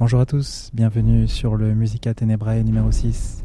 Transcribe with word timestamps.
Bonjour 0.00 0.20
à 0.20 0.24
tous, 0.24 0.70
bienvenue 0.72 1.28
sur 1.28 1.56
le 1.56 1.74
Musica 1.74 2.14
Tenebrae 2.14 2.62
numéro 2.62 2.90
6. 2.90 3.44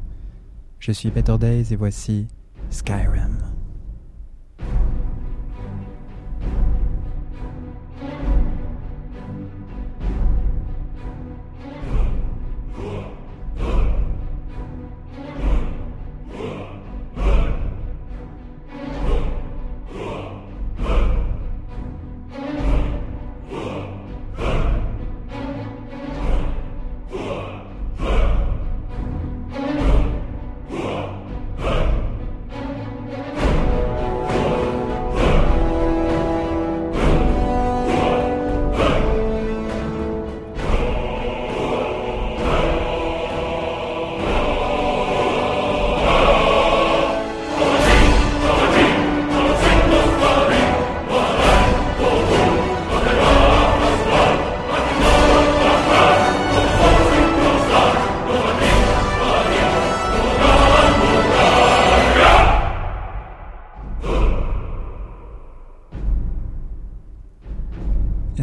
Je 0.80 0.94
suis 0.94 1.12
Peter 1.12 1.38
Days 1.38 1.74
et 1.74 1.76
voici 1.76 2.28
Skyrim. 2.70 3.55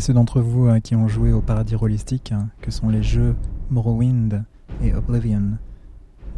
Ceux 0.03 0.13
d'entre 0.13 0.41
vous 0.41 0.67
euh, 0.67 0.81
qui 0.81 0.97
ont 0.97 1.07
joué 1.07 1.33
au 1.33 1.41
paradis 1.41 1.77
holistique, 1.77 2.33
hein, 2.33 2.49
que 2.61 2.73
sont 2.73 2.89
les 2.89 3.05
jeux 3.05 3.37
Morrowind 3.71 4.45
et 4.83 4.93
Oblivion, 4.95 5.59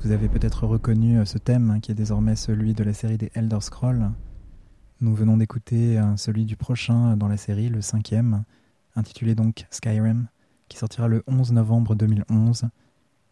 vous 0.02 0.10
avez 0.10 0.28
peut-être 0.28 0.66
reconnu 0.66 1.18
euh, 1.18 1.24
ce 1.24 1.38
thème 1.38 1.70
hein, 1.70 1.80
qui 1.80 1.90
est 1.90 1.94
désormais 1.94 2.36
celui 2.36 2.74
de 2.74 2.84
la 2.84 2.92
série 2.92 3.16
des 3.16 3.30
Elder 3.32 3.62
Scrolls. 3.62 4.10
Nous 5.00 5.14
venons 5.14 5.38
d'écouter 5.38 5.98
euh, 5.98 6.14
celui 6.18 6.44
du 6.44 6.58
prochain 6.58 7.16
dans 7.16 7.26
la 7.26 7.38
série, 7.38 7.70
le 7.70 7.80
cinquième, 7.80 8.44
intitulé 8.96 9.34
donc 9.34 9.64
Skyrim, 9.70 10.26
qui 10.68 10.76
sortira 10.76 11.08
le 11.08 11.22
11 11.26 11.52
novembre 11.52 11.94
2011, 11.94 12.64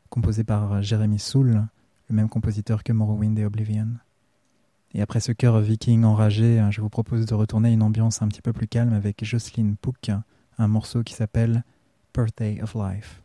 composé 0.08 0.44
par 0.44 0.80
Jeremy 0.80 1.18
Soule, 1.18 1.66
le 2.08 2.16
même 2.16 2.30
compositeur 2.30 2.84
que 2.84 2.94
Morrowind 2.94 3.38
et 3.38 3.44
Oblivion. 3.44 3.88
Et 4.94 5.00
après 5.00 5.20
ce 5.20 5.32
cœur 5.32 5.58
viking 5.60 6.04
enragé, 6.04 6.58
hein, 6.58 6.70
je 6.70 6.80
vous 6.80 6.90
propose 6.90 7.24
de 7.24 7.34
retourner 7.34 7.70
à 7.70 7.72
une 7.72 7.82
ambiance 7.82 8.20
un 8.20 8.28
petit 8.28 8.42
peu 8.42 8.52
plus 8.52 8.68
calme 8.68 8.92
avec 8.92 9.24
Jocelyn 9.24 9.74
Pook, 9.80 10.10
un 10.58 10.68
morceau 10.68 11.02
qui 11.02 11.14
s'appelle 11.14 11.64
Birthday 12.14 12.60
of 12.62 12.74
Life. 12.74 13.21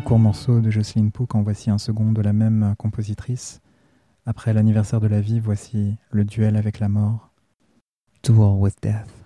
Ce 0.00 0.04
court 0.06 0.18
morceau 0.18 0.60
de 0.60 0.70
Jocelyn 0.70 1.10
Pook, 1.10 1.34
en 1.34 1.42
voici 1.42 1.68
un 1.68 1.76
second 1.76 2.10
de 2.12 2.22
la 2.22 2.32
même 2.32 2.74
compositrice. 2.78 3.60
Après 4.24 4.54
l'anniversaire 4.54 4.98
de 4.98 5.06
la 5.06 5.20
vie, 5.20 5.40
voici 5.40 5.94
le 6.10 6.24
duel 6.24 6.56
avec 6.56 6.78
la 6.78 6.88
mort. 6.88 7.28
With 8.26 8.76
Death. 8.82 9.19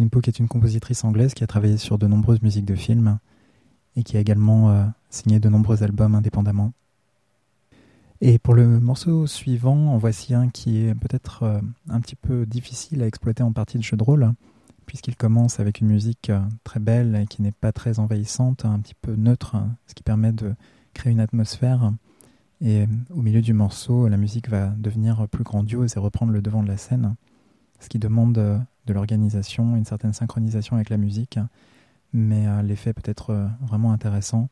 Jocelyn 0.00 0.08
Pook 0.08 0.28
est 0.28 0.38
une 0.38 0.48
compositrice 0.48 1.04
anglaise 1.04 1.34
qui 1.34 1.44
a 1.44 1.46
travaillé 1.46 1.76
sur 1.76 1.98
de 1.98 2.06
nombreuses 2.06 2.40
musiques 2.40 2.64
de 2.64 2.74
films 2.74 3.18
et 3.96 4.02
qui 4.02 4.16
a 4.16 4.20
également 4.20 4.70
euh, 4.70 4.84
signé 5.10 5.40
de 5.40 5.48
nombreux 5.50 5.82
albums 5.82 6.14
indépendamment. 6.14 6.72
Et 8.22 8.38
pour 8.38 8.54
le 8.54 8.80
morceau 8.80 9.26
suivant, 9.26 9.92
en 9.92 9.98
voici 9.98 10.32
un 10.32 10.48
qui 10.48 10.78
est 10.78 10.94
peut-être 10.94 11.42
euh, 11.42 11.60
un 11.90 12.00
petit 12.00 12.16
peu 12.16 12.46
difficile 12.46 13.02
à 13.02 13.06
exploiter 13.06 13.42
en 13.42 13.52
partie 13.52 13.76
de 13.76 13.82
jeu 13.82 13.98
de 13.98 14.02
rôle, 14.02 14.32
puisqu'il 14.86 15.16
commence 15.16 15.60
avec 15.60 15.82
une 15.82 15.88
musique 15.88 16.30
euh, 16.30 16.40
très 16.64 16.80
belle 16.80 17.14
et 17.14 17.26
qui 17.26 17.42
n'est 17.42 17.52
pas 17.52 17.72
très 17.72 17.98
envahissante, 17.98 18.64
un 18.64 18.78
petit 18.78 18.94
peu 18.94 19.16
neutre, 19.16 19.58
ce 19.86 19.92
qui 19.92 20.02
permet 20.02 20.32
de 20.32 20.54
créer 20.94 21.12
une 21.12 21.20
atmosphère. 21.20 21.92
Et 22.62 22.86
au 23.10 23.20
milieu 23.20 23.42
du 23.42 23.52
morceau, 23.52 24.08
la 24.08 24.16
musique 24.16 24.48
va 24.48 24.68
devenir 24.78 25.28
plus 25.28 25.44
grandiose 25.44 25.94
et 25.94 26.00
reprendre 26.00 26.32
le 26.32 26.40
devant 26.40 26.62
de 26.62 26.68
la 26.68 26.78
scène, 26.78 27.16
ce 27.80 27.90
qui 27.90 27.98
demande 27.98 28.64
de 28.90 28.94
l'organisation, 28.94 29.76
une 29.76 29.84
certaine 29.84 30.12
synchronisation 30.12 30.74
avec 30.74 30.90
la 30.90 30.96
musique, 30.96 31.38
mais 32.12 32.48
euh, 32.48 32.60
l'effet 32.62 32.92
peut 32.92 33.08
être 33.08 33.30
euh, 33.30 33.46
vraiment 33.60 33.92
intéressant. 33.92 34.48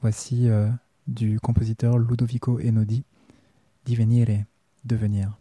Voici 0.00 0.48
euh, 0.48 0.70
du 1.06 1.38
compositeur 1.38 1.98
Ludovico 1.98 2.58
Enodi, 2.60 3.04
Divenire, 3.84 4.44
devenir. 4.86 5.36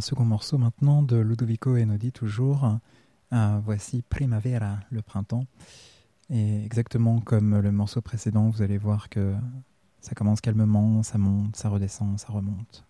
Second 0.00 0.24
morceau 0.24 0.58
maintenant 0.58 1.02
de 1.02 1.16
Ludovico 1.16 1.76
Einaudi, 1.76 2.12
toujours. 2.12 2.78
Euh, 3.32 3.60
voici 3.64 4.02
Primavera, 4.02 4.78
le 4.90 5.02
printemps. 5.02 5.44
Et 6.30 6.64
exactement 6.64 7.20
comme 7.20 7.58
le 7.58 7.72
morceau 7.72 8.00
précédent, 8.00 8.48
vous 8.50 8.62
allez 8.62 8.78
voir 8.78 9.08
que 9.08 9.34
ça 10.00 10.14
commence 10.14 10.40
calmement, 10.40 11.02
ça 11.02 11.18
monte, 11.18 11.56
ça 11.56 11.68
redescend, 11.68 12.18
ça 12.18 12.28
remonte. 12.28 12.84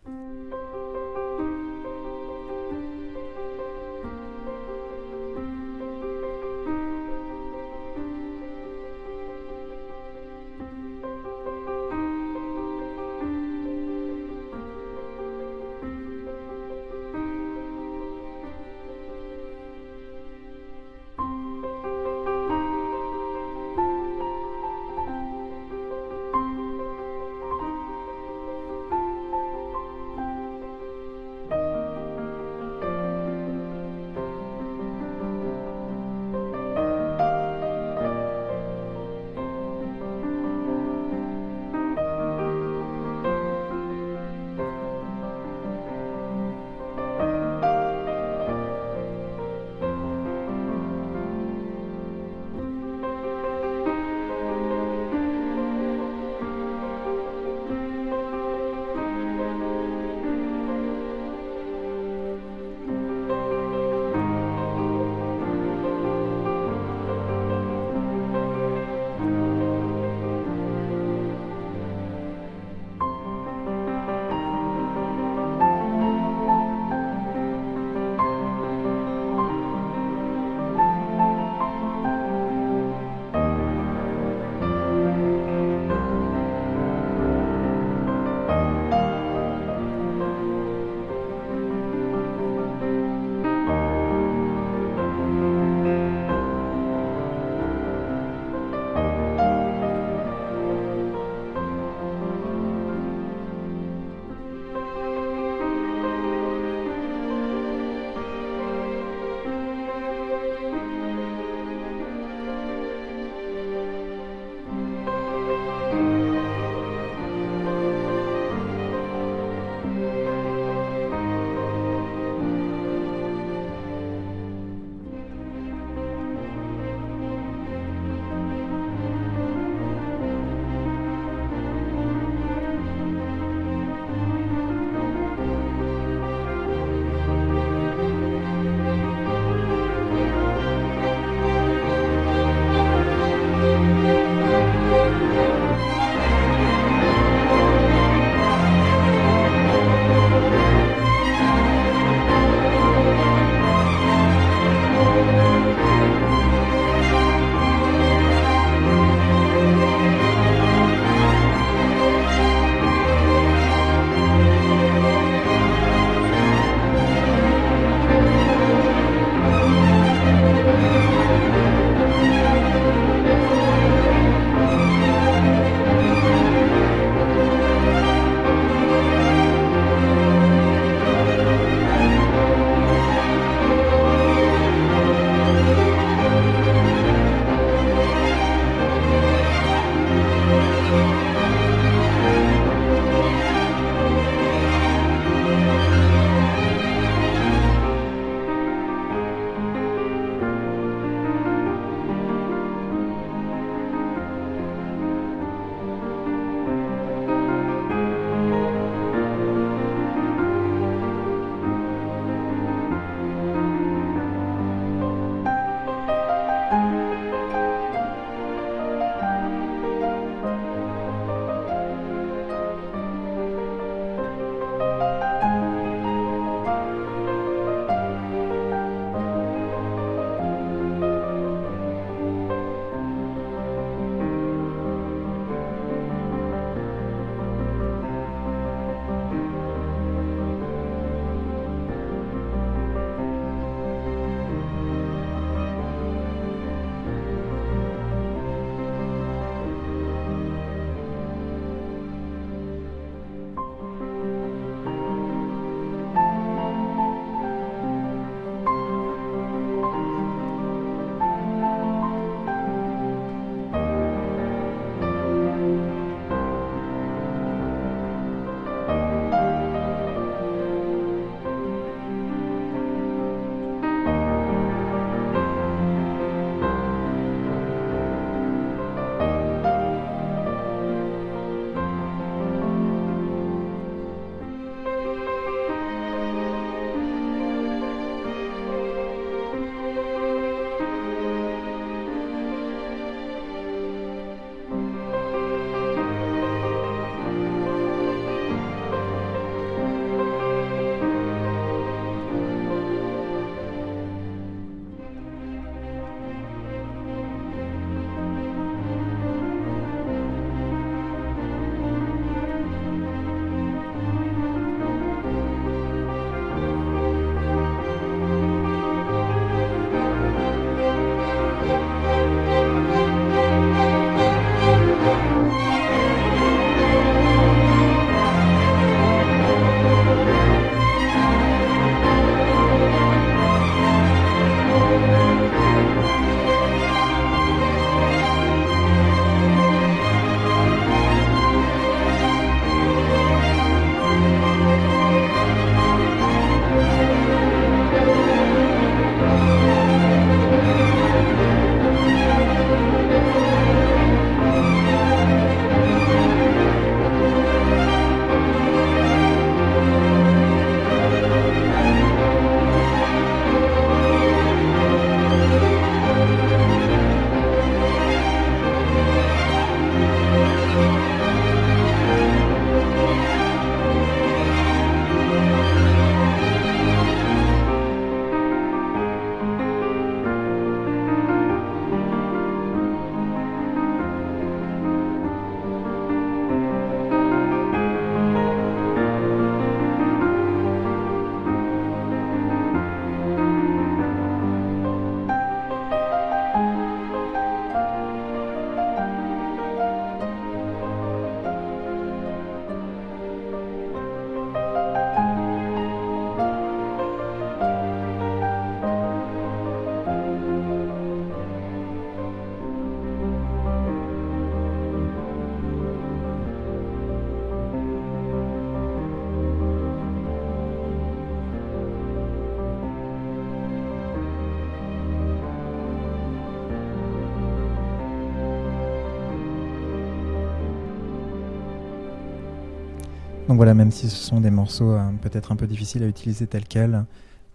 Donc 433.49 433.57
voilà, 433.57 433.73
même 433.73 433.91
si 433.91 434.11
ce 434.11 434.17
sont 434.17 434.43
des 434.43 434.51
morceaux 434.51 434.91
euh, 434.91 435.11
peut-être 435.23 435.53
un 435.53 435.57
peu 435.57 435.67
difficiles 435.67 436.03
à 436.03 436.07
utiliser 436.07 436.47
tels 436.47 436.67
quels, 436.67 437.07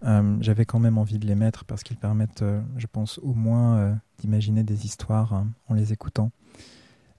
euh, 0.04 0.36
j'avais 0.40 0.64
quand 0.64 0.80
même 0.80 0.98
envie 0.98 1.20
de 1.20 1.26
les 1.26 1.36
mettre 1.36 1.64
parce 1.64 1.84
qu'ils 1.84 1.96
permettent, 1.96 2.42
euh, 2.42 2.60
je 2.76 2.88
pense, 2.88 3.18
au 3.18 3.32
moins 3.32 3.96
d'imaginer 4.18 4.64
des 4.64 4.86
histoires 4.86 5.44
en 5.68 5.74
les 5.74 5.92
écoutant. 5.92 6.32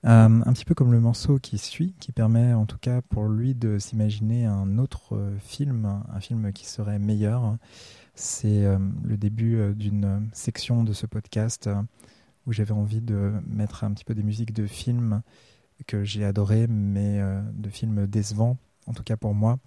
un 0.03 0.53
petit 0.53 0.65
peu 0.65 0.75
comme 0.75 0.91
le 0.91 0.99
morceau 0.99 1.39
qui 1.39 1.57
suit, 1.57 1.95
qui 2.01 2.11
permet 2.11 2.53
en 2.53 2.65
tout 2.65 2.77
cas 2.77 3.01
pour 3.01 3.29
lui 3.29 3.55
de 3.55 3.79
s'imaginer 3.79 4.45
un 4.45 4.77
autre 4.77 5.17
film, 5.39 6.03
un 6.13 6.19
film 6.19 6.51
qui 6.51 6.67
serait 6.67 6.99
meilleur. 6.99 7.57
C'est 8.13 8.65
le 9.03 9.17
début 9.17 9.73
d'une 9.73 10.29
section 10.33 10.83
de 10.83 10.91
ce 10.91 11.05
podcast 11.05 11.69
où 12.45 12.51
j'avais 12.51 12.73
envie 12.73 13.01
de 13.01 13.31
mettre 13.47 13.85
un 13.85 13.93
petit 13.93 14.03
peu 14.05 14.13
des 14.13 14.23
musiques 14.23 14.53
de 14.53 14.67
films 14.67 15.21
que 15.87 16.03
j'ai 16.03 16.23
adoré, 16.23 16.67
mais 16.67 17.21
de 17.53 17.69
films 17.69 18.05
décevants 18.05 18.57
en 18.87 18.93
tout 18.93 19.03
cas 19.03 19.17
pour 19.17 19.33
moi. 19.33 19.57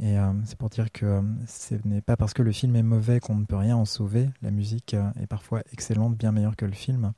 Et 0.00 0.18
euh, 0.18 0.32
c'est 0.44 0.58
pour 0.58 0.70
dire 0.70 0.90
que 0.90 1.06
euh, 1.06 1.22
ce 1.46 1.76
n'est 1.84 2.00
pas 2.00 2.16
parce 2.16 2.34
que 2.34 2.42
le 2.42 2.50
film 2.50 2.74
est 2.74 2.82
mauvais 2.82 3.20
qu'on 3.20 3.36
ne 3.36 3.44
peut 3.44 3.56
rien 3.56 3.76
en 3.76 3.84
sauver. 3.84 4.28
La 4.42 4.50
musique 4.50 4.94
euh, 4.94 5.10
est 5.20 5.26
parfois 5.26 5.62
excellente, 5.72 6.16
bien 6.16 6.32
meilleure 6.32 6.56
que 6.56 6.66
le 6.66 6.72
film. 6.72 7.12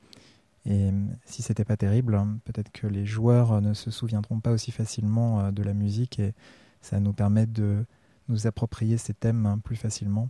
Et 0.65 0.91
si 1.25 1.41
c'était 1.41 1.63
pas 1.63 1.77
terrible, 1.77 2.21
peut-être 2.43 2.71
que 2.73 2.87
les 2.87 3.05
joueurs 3.05 3.61
ne 3.61 3.73
se 3.73 3.89
souviendront 3.89 4.41
pas 4.41 4.51
aussi 4.51 4.71
facilement 4.71 5.49
de 5.53 5.63
la 5.63 5.73
musique 5.73 6.19
et 6.19 6.33
ça 6.81 6.99
nous 6.99 7.13
permet 7.13 7.45
de 7.45 7.85
nous 8.27 8.47
approprier 8.47 8.97
ces 8.97 9.13
thèmes 9.13 9.61
plus 9.63 9.77
facilement. 9.77 10.27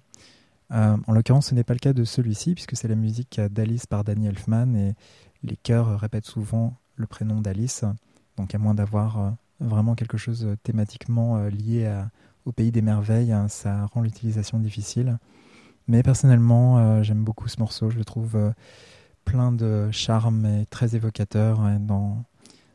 en 0.69 1.12
l'occurrence, 1.12 1.47
ce 1.47 1.55
n'est 1.55 1.63
pas 1.63 1.73
le 1.73 1.79
cas 1.79 1.93
de 1.93 2.03
celui-ci 2.03 2.53
puisque 2.53 2.77
c'est 2.77 2.88
la 2.88 2.93
musique 2.93 3.41
d'Alice 3.49 3.88
par 3.88 4.03
Danny 4.03 4.27
Elfman 4.27 4.75
et 4.75 4.93
les 5.41 5.57
chœurs 5.57 5.99
répètent 5.99 6.27
souvent 6.27 6.77
le 6.97 7.07
prénom 7.07 7.41
d'Alice. 7.41 7.83
Donc 8.38 8.53
à 8.53 8.60
moins 8.60 8.75
d'avoir 8.75 9.33
vraiment 9.60 9.96
quelque 9.96 10.17
chose 10.17 10.46
euh, 10.46 10.56
thématiquement 10.63 11.38
euh, 11.38 11.50
lié 11.50 11.91
au 12.46 12.52
pays 12.52 12.72
des 12.72 12.82
merveilles, 12.82 13.32
hein, 13.32 13.48
ça 13.48 13.86
rend 13.88 14.02
l'utilisation 14.02 14.60
difficile. 14.60 15.17
Mais 15.88 16.04
personnellement, 16.04 16.80
euh, 16.80 17.04
j'aime 17.04 17.24
beaucoup 17.24 17.48
ce 17.48 17.60
morceau, 17.60 17.89
je 17.89 17.98
le 17.98 18.06
trouve 18.06 18.54
plein 19.26 19.52
de 19.52 19.89
charme 19.91 20.46
et 20.46 20.65
très 20.65 20.96
évocateur. 20.96 21.60
dans, 21.80 22.24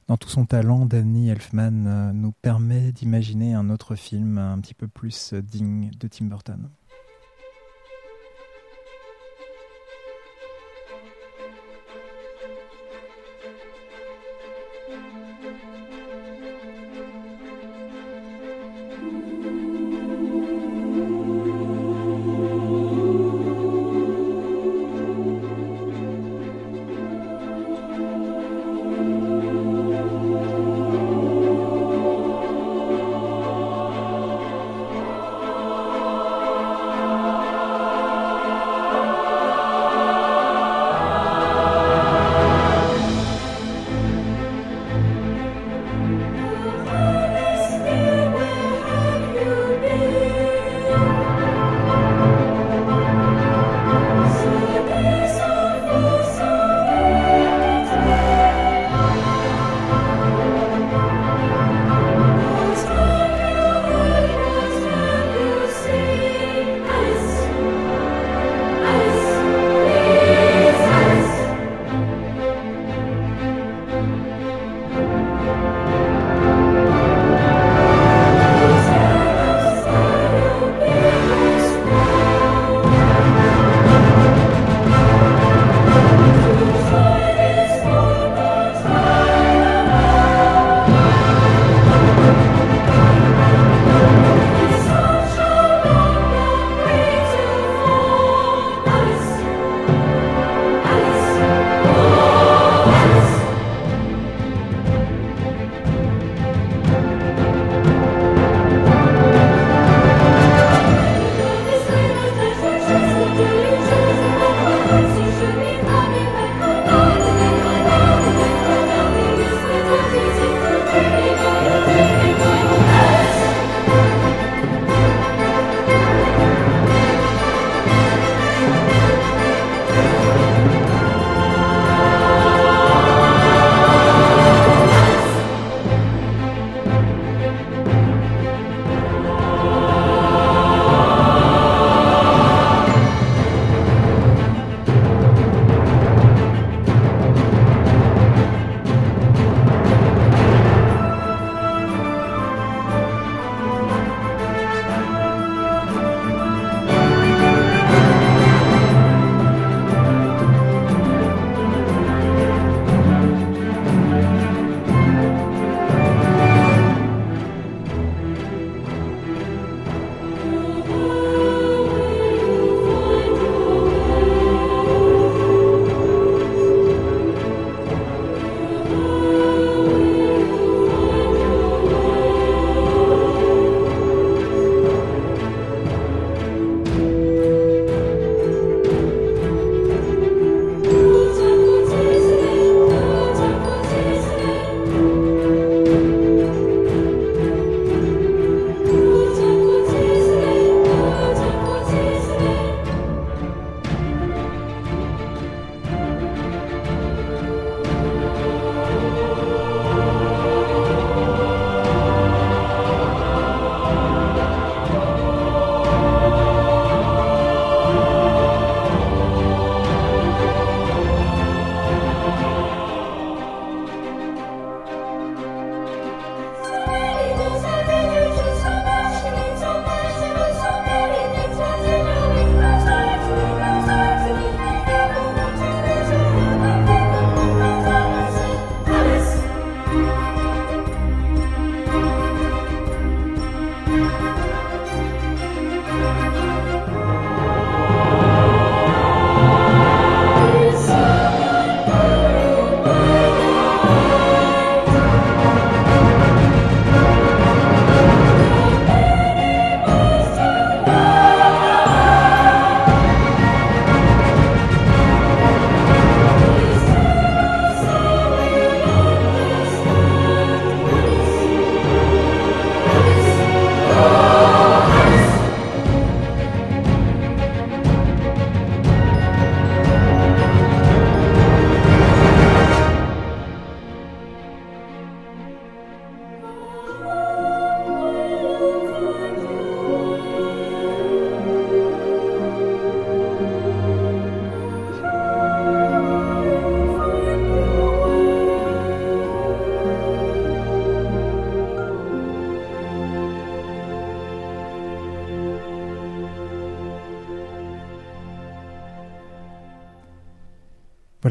dans 0.08 0.16
tout 0.16 0.28
son 0.28 0.44
talent, 0.44 0.86
Danny 0.86 1.30
Elfman 1.30 2.12
nous 2.12 2.32
permet 2.42 2.92
d'imaginer 2.92 3.54
un 3.54 3.70
autre 3.70 3.94
film 3.94 4.38
un 4.38 4.58
petit 4.60 4.74
peu 4.74 4.88
plus 4.88 5.34
digne 5.34 5.90
de 5.98 6.08
Tim 6.08 6.26
Burton. 6.26 6.68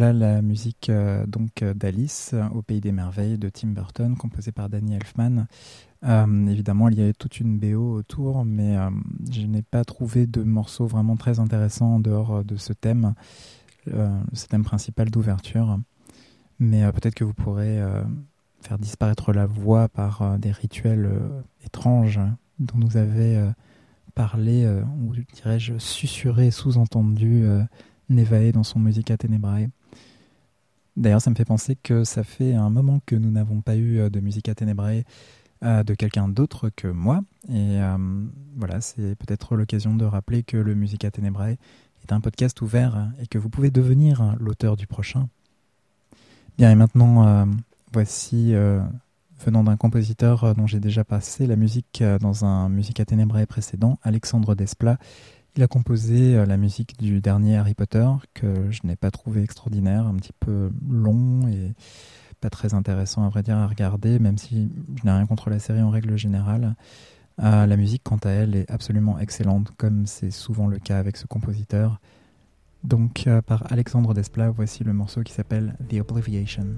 Voilà 0.01 0.17
la 0.17 0.41
musique 0.41 0.89
euh, 0.89 1.27
donc 1.27 1.61
euh, 1.61 1.75
d'Alice 1.75 2.33
au 2.55 2.63
pays 2.63 2.81
des 2.81 2.91
merveilles 2.91 3.37
de 3.37 3.49
Tim 3.49 3.67
Burton, 3.67 4.17
composée 4.17 4.51
par 4.51 4.67
Danny 4.67 4.95
Elfman. 4.95 5.45
Euh, 6.03 6.47
évidemment, 6.47 6.89
il 6.89 6.97
y 6.97 7.03
avait 7.03 7.13
toute 7.13 7.39
une 7.39 7.59
BO 7.59 7.97
autour, 7.97 8.43
mais 8.43 8.77
je 9.31 9.45
n'ai 9.45 9.61
pas 9.61 9.85
trouvé 9.85 10.25
de 10.25 10.41
morceau 10.41 10.87
vraiment 10.87 11.17
très 11.17 11.39
intéressant 11.39 11.97
en 11.97 11.99
dehors 11.99 12.43
de 12.43 12.55
ce 12.55 12.73
thème, 12.73 13.13
ce 13.85 14.47
thème 14.47 14.63
principal 14.63 15.11
d'ouverture. 15.11 15.77
Mais 16.57 16.91
peut-être 16.93 17.13
que 17.13 17.23
vous 17.23 17.35
pourrez 17.35 17.79
faire 18.61 18.79
disparaître 18.79 19.31
la 19.33 19.45
voix 19.45 19.87
par 19.87 20.39
des 20.39 20.51
rituels 20.51 21.11
étranges 21.63 22.19
dont 22.57 22.79
nous 22.79 22.97
avait 22.97 23.39
parlé, 24.15 24.67
ou 25.03 25.13
dirais-je, 25.35 25.77
susurré, 25.77 26.49
sous-entendu 26.49 27.45
Nevae 28.09 28.51
dans 28.51 28.63
son 28.63 28.79
Musica 28.79 29.15
Tenebrae. 29.15 29.69
D'ailleurs, 30.97 31.21
ça 31.21 31.29
me 31.29 31.35
fait 31.35 31.45
penser 31.45 31.77
que 31.81 32.03
ça 32.03 32.23
fait 32.23 32.53
un 32.53 32.69
moment 32.69 32.99
que 33.05 33.15
nous 33.15 33.31
n'avons 33.31 33.61
pas 33.61 33.75
eu 33.75 33.99
euh, 33.99 34.09
de 34.09 34.19
Musica 34.19 34.53
Tenebrae 34.53 35.03
euh, 35.63 35.83
de 35.83 35.93
quelqu'un 35.93 36.27
d'autre 36.27 36.69
que 36.69 36.87
moi. 36.87 37.21
Et 37.47 37.79
euh, 37.81 37.97
voilà, 38.57 38.81
c'est 38.81 39.15
peut-être 39.15 39.55
l'occasion 39.55 39.95
de 39.95 40.05
rappeler 40.05 40.43
que 40.43 40.57
le 40.57 40.75
Musica 40.75 41.09
Tenebrae 41.09 41.57
est 42.03 42.11
un 42.11 42.19
podcast 42.19 42.61
ouvert 42.61 43.09
et 43.21 43.27
que 43.27 43.37
vous 43.37 43.49
pouvez 43.49 43.71
devenir 43.71 44.35
l'auteur 44.39 44.75
du 44.75 44.87
prochain. 44.87 45.29
Bien, 46.57 46.71
et 46.71 46.75
maintenant, 46.75 47.47
voici, 47.93 48.53
venant 49.39 49.63
d'un 49.63 49.77
compositeur 49.77 50.55
dont 50.55 50.65
j'ai 50.65 50.79
déjà 50.79 51.03
passé 51.03 51.45
la 51.45 51.55
musique 51.55 52.03
dans 52.19 52.43
un 52.43 52.69
Musica 52.69 53.05
Tenebrae 53.05 53.45
précédent, 53.45 53.99
Alexandre 54.01 54.55
Desplat, 54.55 54.97
il 55.55 55.63
a 55.63 55.67
composé 55.67 56.35
euh, 56.35 56.45
la 56.45 56.57
musique 56.57 56.97
du 56.97 57.21
dernier 57.21 57.57
Harry 57.57 57.73
Potter 57.73 58.07
que 58.33 58.71
je 58.71 58.81
n'ai 58.83 58.95
pas 58.95 59.11
trouvé 59.11 59.43
extraordinaire, 59.43 60.05
un 60.05 60.15
petit 60.15 60.33
peu 60.39 60.71
long 60.89 61.47
et 61.47 61.73
pas 62.39 62.49
très 62.49 62.73
intéressant 62.73 63.23
à 63.23 63.29
vrai 63.29 63.43
dire 63.43 63.57
à 63.57 63.67
regarder, 63.67 64.17
même 64.19 64.37
si 64.37 64.69
je 64.95 65.05
n'ai 65.05 65.11
rien 65.11 65.25
contre 65.27 65.49
la 65.49 65.59
série 65.59 65.81
en 65.81 65.89
règle 65.89 66.17
générale. 66.17 66.75
Euh, 67.41 67.65
la 67.65 67.77
musique, 67.77 68.03
quant 68.03 68.19
à 68.23 68.29
elle, 68.29 68.55
est 68.55 68.69
absolument 68.69 69.19
excellente, 69.19 69.71
comme 69.77 70.05
c'est 70.05 70.31
souvent 70.31 70.67
le 70.67 70.79
cas 70.79 70.97
avec 70.97 71.17
ce 71.17 71.27
compositeur. 71.27 71.99
Donc, 72.83 73.25
euh, 73.27 73.41
par 73.41 73.71
Alexandre 73.71 74.13
Desplat, 74.13 74.49
voici 74.49 74.83
le 74.83 74.93
morceau 74.93 75.21
qui 75.21 75.33
s'appelle 75.33 75.75
The 75.89 75.99
Obliviation. 75.99 76.77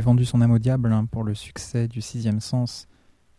Vendu 0.00 0.24
son 0.24 0.40
âme 0.40 0.52
au 0.52 0.58
diable 0.58 0.92
hein, 0.92 1.06
pour 1.06 1.22
le 1.22 1.34
succès 1.34 1.86
du 1.86 2.00
sixième 2.00 2.40
sens, 2.40 2.88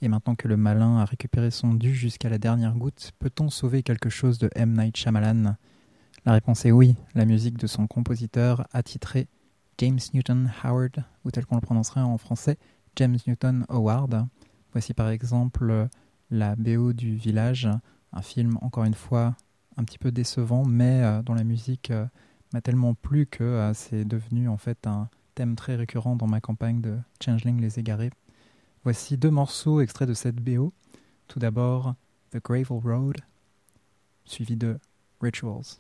et 0.02 0.08
maintenant 0.08 0.36
que 0.36 0.48
le 0.48 0.56
malin 0.56 0.98
a 0.98 1.06
récupéré 1.06 1.52
son 1.52 1.74
dû 1.74 1.94
jusqu'à 1.94 2.30
la 2.30 2.38
dernière 2.38 2.76
goutte, 2.76 3.12
peut-on 3.20 3.50
sauver 3.50 3.84
quelque 3.84 4.10
chose 4.10 4.38
de 4.38 4.50
M. 4.56 4.74
Night 4.78 4.96
Shyamalan? 4.96 5.56
La 6.26 6.34
réponse 6.34 6.66
est 6.66 6.72
oui, 6.72 6.96
la 7.16 7.26
musique 7.26 7.58
de 7.58 7.68
son 7.68 7.88
compositeur 7.88 8.68
attitré 8.72 9.28
James 9.80 10.00
Newton 10.14 10.52
Howard, 10.64 11.04
ou 11.26 11.32
tel 11.32 11.46
qu'on 11.46 11.56
le 11.56 11.62
prononcerait 11.62 12.02
en 12.02 12.18
français, 12.18 12.58
James 12.96 13.18
Newton 13.26 13.66
Howard. 13.70 14.28
Voici 14.72 14.94
par 14.94 15.10
exemple 15.10 15.88
la 16.30 16.56
BO 16.56 16.94
du 16.94 17.16
Village, 17.16 17.68
un 18.14 18.22
film 18.22 18.58
encore 18.62 18.86
une 18.86 18.94
fois 18.94 19.36
un 19.76 19.84
petit 19.84 19.98
peu 19.98 20.12
décevant, 20.12 20.66
mais 20.66 21.02
euh, 21.04 21.22
dont 21.24 21.34
la 21.34 21.44
musique 21.44 21.92
euh, 21.92 22.06
m'a 22.54 22.62
tellement 22.62 22.94
plu 22.94 23.26
que 23.26 23.44
euh, 23.44 23.74
c'est 23.74 24.06
devenu 24.06 24.50
en 24.50 24.58
fait 24.58 24.88
un, 24.88 25.10
thème 25.38 25.56
très 25.56 25.76
récurrent 25.76 26.16
dans 26.16 26.26
ma 26.26 26.42
campagne 26.42 26.82
de 26.82 26.98
Changeling 27.24 27.62
les 27.62 27.78
égarés. 27.78 28.10
Voici 28.84 29.18
deux 29.18 29.30
morceaux 29.30 29.82
extraits 29.82 30.10
de 30.10 30.16
cette 30.16 30.38
BO. 30.38 30.74
Tout 31.28 31.38
d'abord, 31.38 31.94
The 32.32 32.44
Gravel 32.44 32.82
Road, 32.84 33.18
suivi 34.26 34.56
de 34.56 34.80
Rituals. 35.22 35.78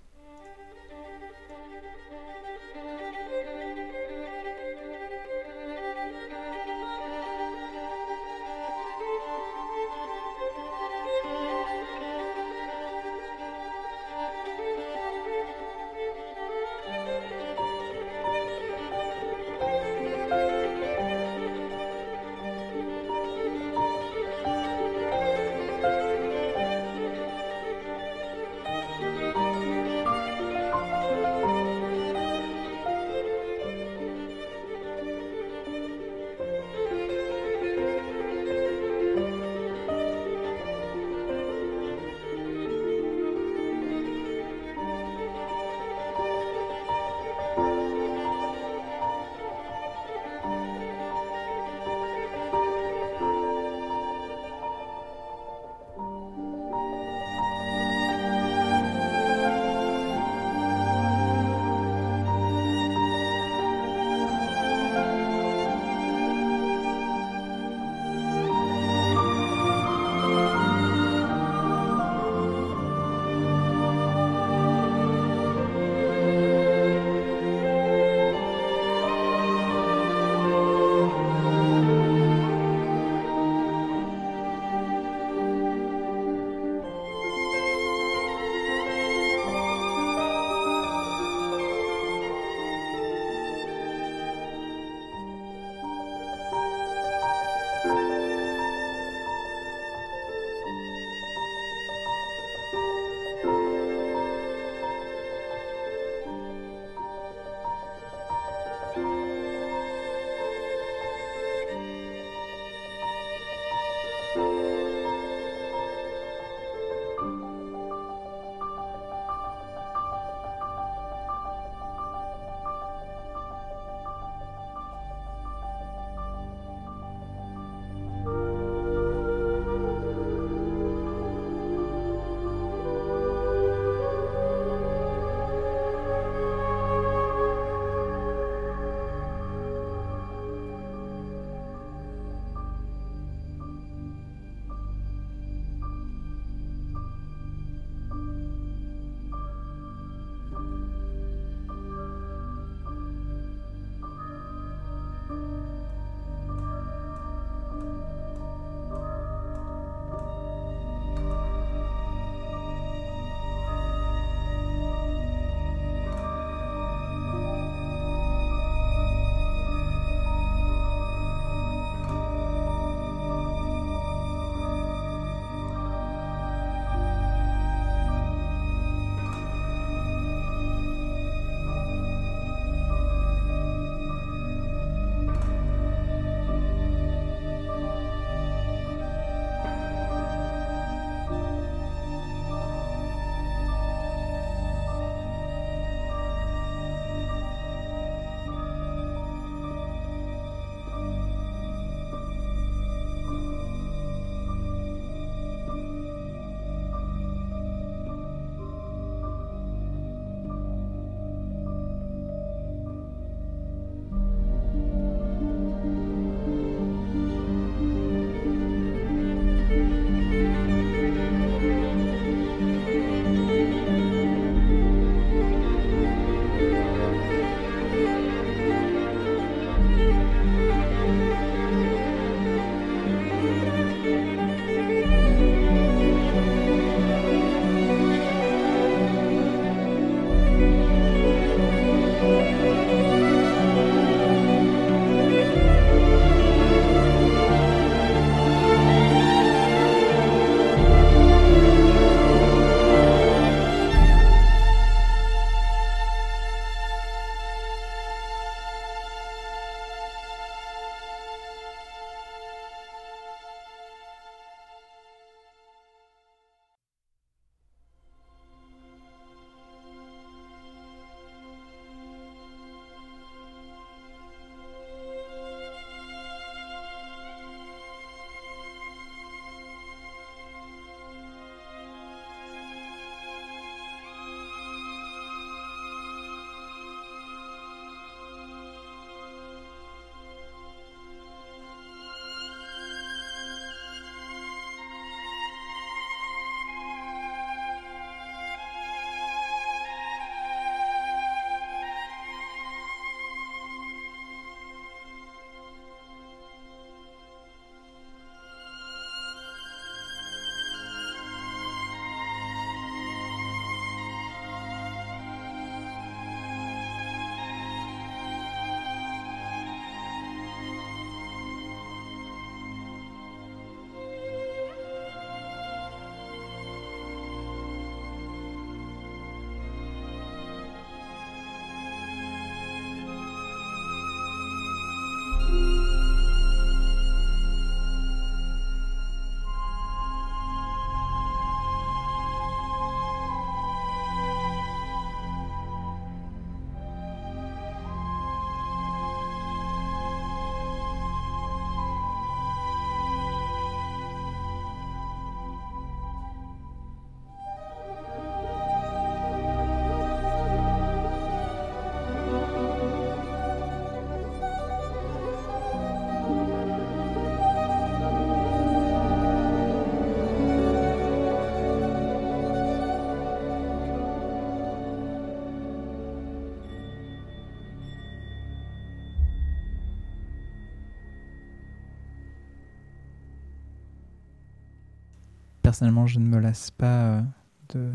Personnellement, 385.77 386.07
je 386.07 386.17
ne 386.17 386.25
me 386.25 386.39
lasse 386.39 386.71
pas 386.71 387.21
de 387.69 387.91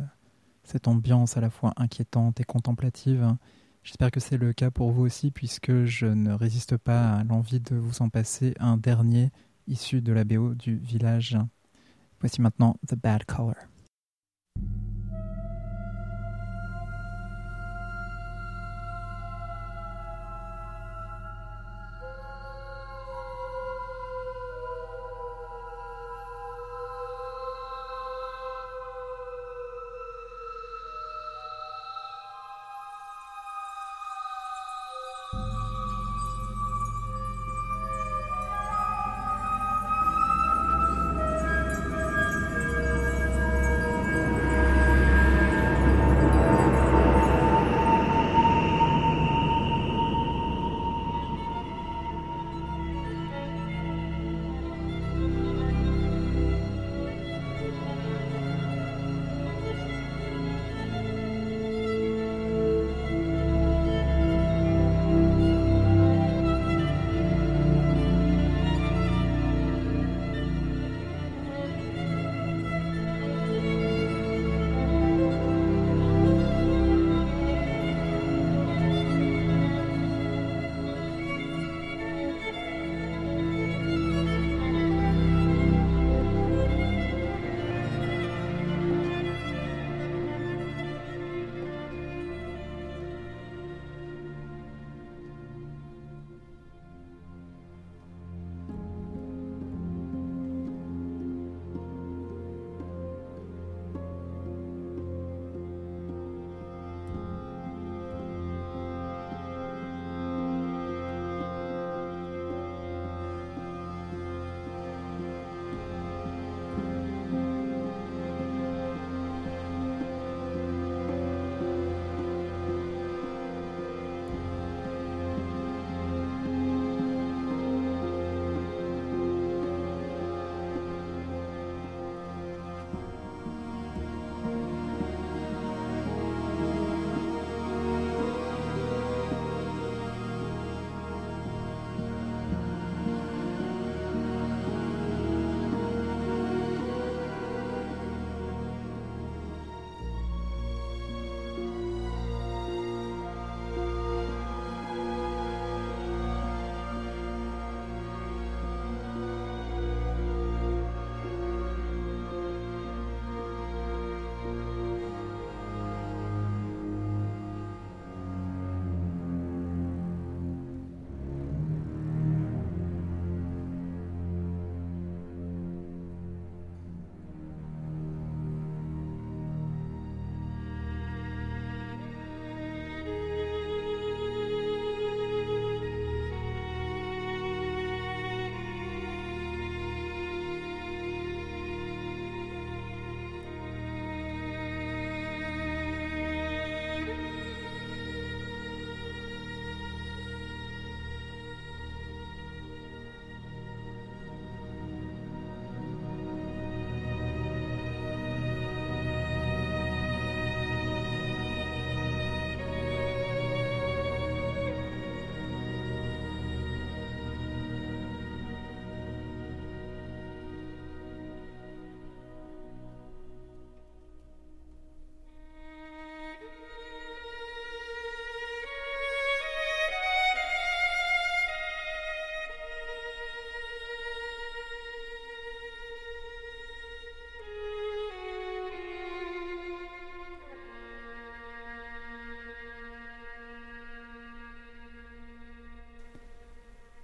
cette 0.62 0.86
ambiance 0.86 1.36
à 1.36 1.40
la 1.40 1.50
fois 1.50 1.72
inquiétante 1.76 2.38
et 2.40 2.44
contemplative. 2.44 3.34
J'espère 3.82 4.12
que 4.12 4.20
c'est 4.20 4.36
le 4.36 4.52
cas 4.52 4.70
pour 4.70 4.92
vous 4.92 5.02
aussi, 5.02 5.32
puisque 5.32 5.82
je 5.82 6.06
ne 6.06 6.32
résiste 6.32 6.76
pas 6.76 7.14
à 7.14 7.24
l'envie 7.24 7.58
de 7.58 7.74
vous 7.74 8.00
en 8.00 8.08
passer 8.08 8.54
un 8.60 8.76
dernier 8.76 9.32
issu 9.66 10.00
de 10.00 10.12
la 10.12 10.22
BO 10.22 10.54
du 10.54 10.76
village. 10.76 11.36
Voici 12.20 12.40
maintenant 12.40 12.76
The 12.86 12.94
Bad 12.94 13.24
Color. 13.24 13.71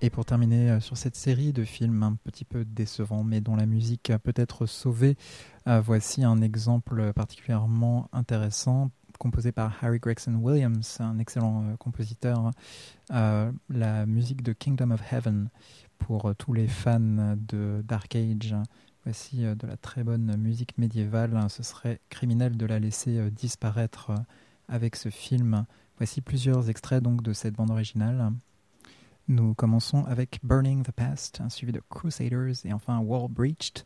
Et 0.09 0.11
pour 0.11 0.25
terminer 0.25 0.71
euh, 0.71 0.81
sur 0.81 0.97
cette 0.97 1.17
série 1.17 1.53
de 1.53 1.65
films 1.65 2.03
un 2.03 2.15
petit 2.15 2.47
peu 2.47 2.65
décevants, 2.65 3.25
mais 3.25 3.43
dont 3.43 3.57
la 3.57 3.67
musique 3.67 4.09
a 4.09 4.19
peut-être 4.19 4.65
sauvé, 4.65 5.19
euh, 5.67 5.83
voici 5.83 6.25
un 6.25 6.41
exemple 6.41 7.13
particulièrement 7.13 8.09
intéressant 8.15 8.91
composé 9.19 9.53
par 9.53 9.85
Harry 9.85 9.99
Gregson 9.99 10.35
Williams, 10.37 10.97
un 11.01 11.19
excellent 11.19 11.63
euh, 11.63 11.77
compositeur, 11.77 12.53
la 13.11 14.07
musique 14.07 14.43
de 14.43 14.55
Kingdom 14.55 14.93
of 14.93 15.13
Heaven 15.13 15.51
pour 15.99 16.35
tous 16.37 16.55
les 16.55 16.69
fans 16.69 17.37
de 17.37 17.85
Dark 17.87 18.17
Age. 18.17 18.57
Voici 19.05 19.43
de 19.43 19.67
la 19.67 19.77
très 19.77 20.05
bonne 20.05 20.39
musique 20.39 20.79
médiévale. 20.79 21.39
Ce 21.51 21.63
serait 21.63 22.01
criminel 22.09 22.57
de 22.57 22.65
la 22.65 22.79
laisser 22.79 23.31
disparaître 23.31 24.13
avec 24.69 24.97
ce 24.97 25.11
film. 25.11 25.67
Voici 25.99 26.23
plusieurs 26.23 26.71
extraits 26.71 27.03
donc 27.03 27.23
de 27.23 27.35
cette 27.35 27.57
bande 27.57 27.71
originale. 27.71 28.33
Nous 29.29 29.53
commençons 29.53 30.07
avec 30.07 30.41
Burning 30.43 30.83
the 30.83 30.91
Past, 30.91 31.43
suivi 31.51 31.71
de 31.71 31.83
Crusaders 31.91 32.65
et 32.65 32.73
enfin 32.73 32.99
Wall 33.01 33.29
Breached. 33.31 33.85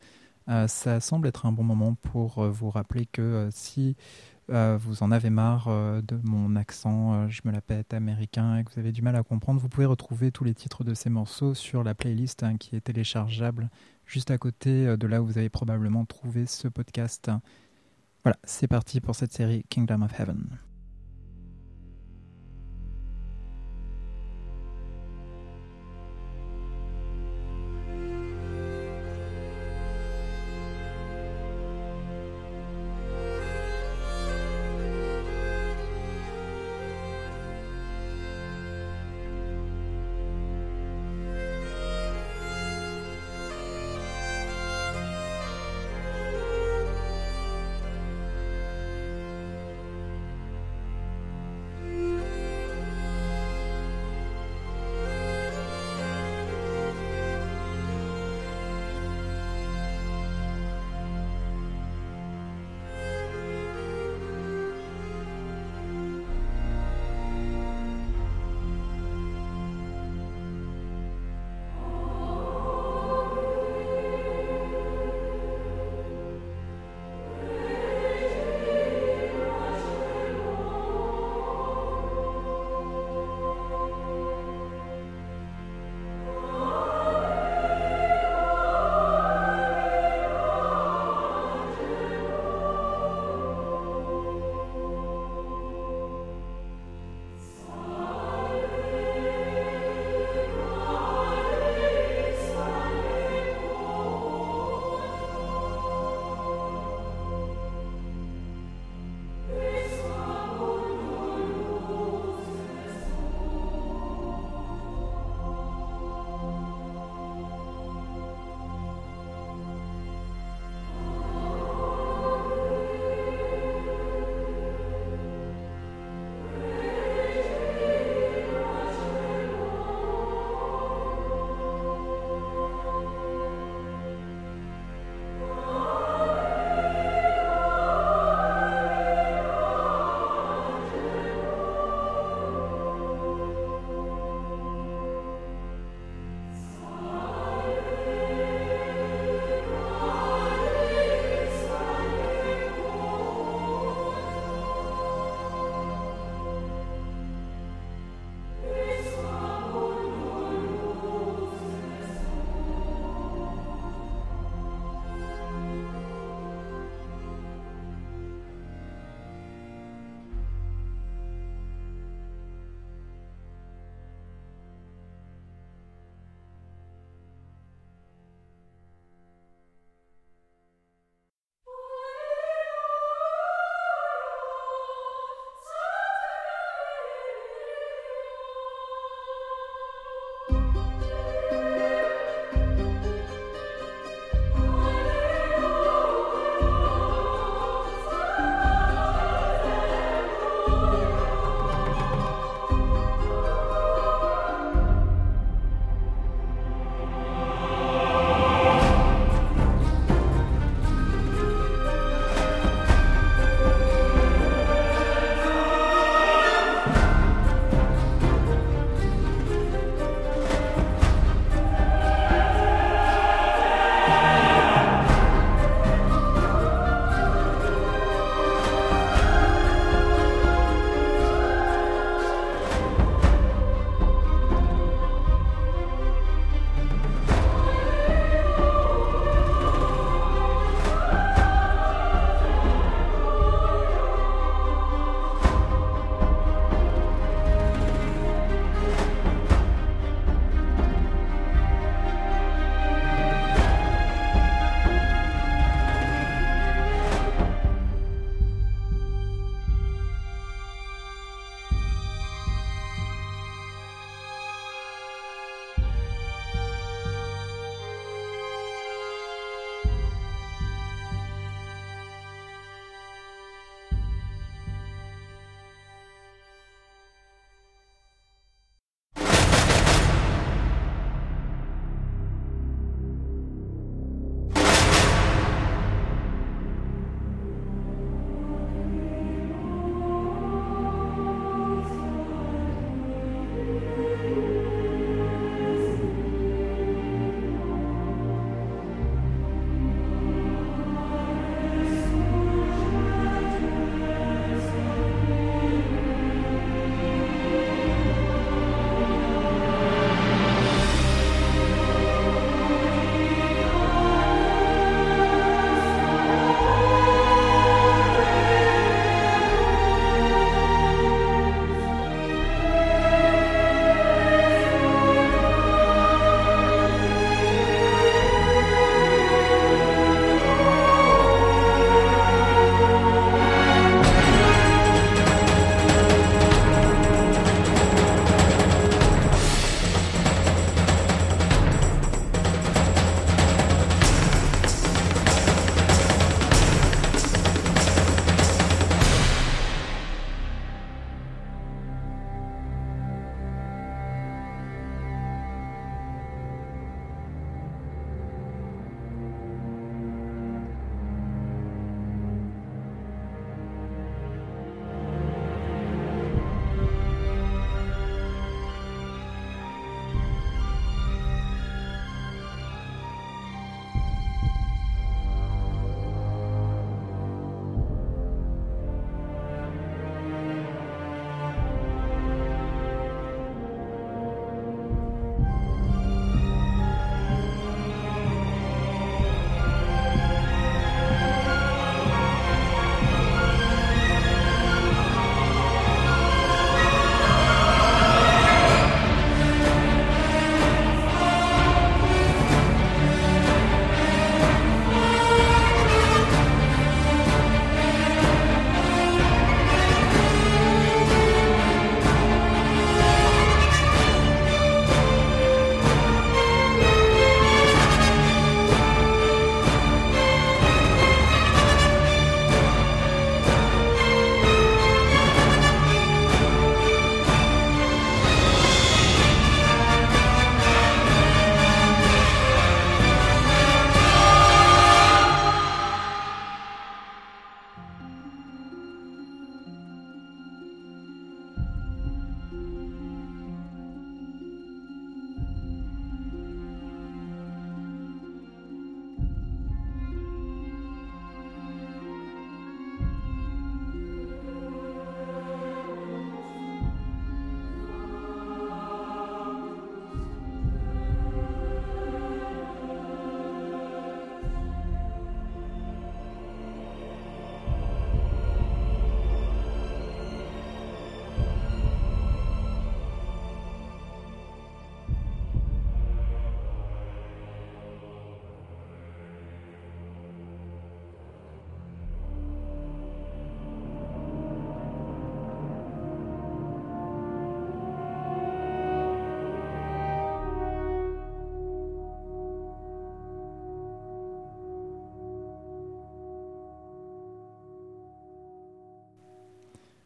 Euh, 0.48 0.68
ça 0.68 1.00
semble 1.00 1.26
être 1.26 1.46
un 1.46 1.52
bon 1.52 1.64
moment 1.64 1.94
pour 1.94 2.38
euh, 2.38 2.48
vous 2.48 2.70
rappeler 2.70 3.06
que 3.06 3.22
euh, 3.22 3.50
si 3.50 3.96
vous 4.48 5.02
en 5.02 5.10
avez 5.10 5.30
marre 5.30 5.68
de 6.02 6.20
mon 6.24 6.56
accent, 6.56 7.26
je 7.30 7.40
me 7.44 7.52
la 7.52 7.62
pète 7.62 7.94
américain 7.94 8.58
et 8.58 8.64
que 8.64 8.70
vous 8.72 8.80
avez 8.80 8.92
du 8.92 9.00
mal 9.00 9.16
à 9.16 9.22
comprendre, 9.22 9.58
vous 9.58 9.70
pouvez 9.70 9.86
retrouver 9.86 10.30
tous 10.30 10.44
les 10.44 10.52
titres 10.52 10.84
de 10.84 10.92
ces 10.92 11.08
morceaux 11.08 11.54
sur 11.54 11.82
la 11.82 11.94
playlist 11.94 12.42
hein, 12.42 12.58
qui 12.58 12.76
est 12.76 12.82
téléchargeable 12.82 13.70
juste 14.04 14.30
à 14.30 14.36
côté 14.36 14.94
de 14.98 15.06
là 15.06 15.22
où 15.22 15.26
vous 15.26 15.38
avez 15.38 15.48
probablement 15.48 16.04
trouvé 16.04 16.44
ce 16.44 16.68
podcast. 16.68 17.30
Voilà, 18.24 18.36
c'est 18.44 18.68
parti 18.68 19.00
pour 19.00 19.14
cette 19.14 19.32
série 19.32 19.64
Kingdom 19.70 20.02
of 20.02 20.20
Heaven. 20.20 20.44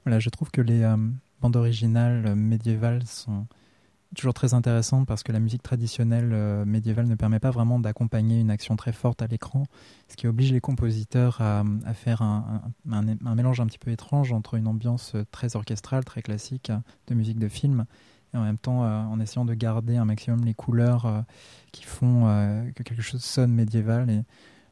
Je 0.06 0.30
trouve 0.30 0.50
que 0.50 0.60
les 0.60 0.82
euh, 0.82 0.96
bandes 1.40 1.56
originales 1.56 2.36
médiévales 2.36 3.04
sont 3.06 3.46
toujours 4.14 4.34
très 4.34 4.54
intéressantes 4.54 5.06
parce 5.06 5.24
que 5.24 5.32
la 5.32 5.40
musique 5.40 5.64
traditionnelle 5.64 6.30
euh, 6.32 6.64
médiévale 6.64 7.06
ne 7.06 7.16
permet 7.16 7.40
pas 7.40 7.50
vraiment 7.50 7.80
d'accompagner 7.80 8.40
une 8.40 8.50
action 8.50 8.76
très 8.76 8.92
forte 8.92 9.20
à 9.20 9.26
l'écran, 9.26 9.64
ce 10.08 10.14
qui 10.14 10.28
oblige 10.28 10.52
les 10.52 10.60
compositeurs 10.60 11.40
à, 11.40 11.64
faire 11.92 12.22
un, 12.22 12.62
mélange 13.34 13.60
un 13.60 13.66
petit 13.66 13.80
peu 13.80 13.90
étrange 13.90 14.32
entre 14.32 14.54
une 14.54 14.68
ambiance 14.68 15.16
très 15.32 15.56
orchestrale, 15.56 16.04
très 16.04 16.22
classique 16.22 16.70
de 17.08 17.14
musique 17.14 17.40
de 17.40 17.48
film, 17.48 17.84
et 18.32 18.36
en 18.36 18.44
même 18.44 18.58
temps 18.58 18.82
en 18.82 19.18
essayant 19.18 19.44
de 19.44 19.54
garder 19.54 19.96
un 19.96 20.04
maximum 20.04 20.44
les 20.44 20.54
couleurs 20.54 21.24
qui 21.72 21.82
font 21.82 22.22
que 22.74 22.82
quelque 22.84 23.02
chose 23.02 23.22
sonne 23.22 23.52
médiéval. 23.52 24.08
Et 24.08 24.22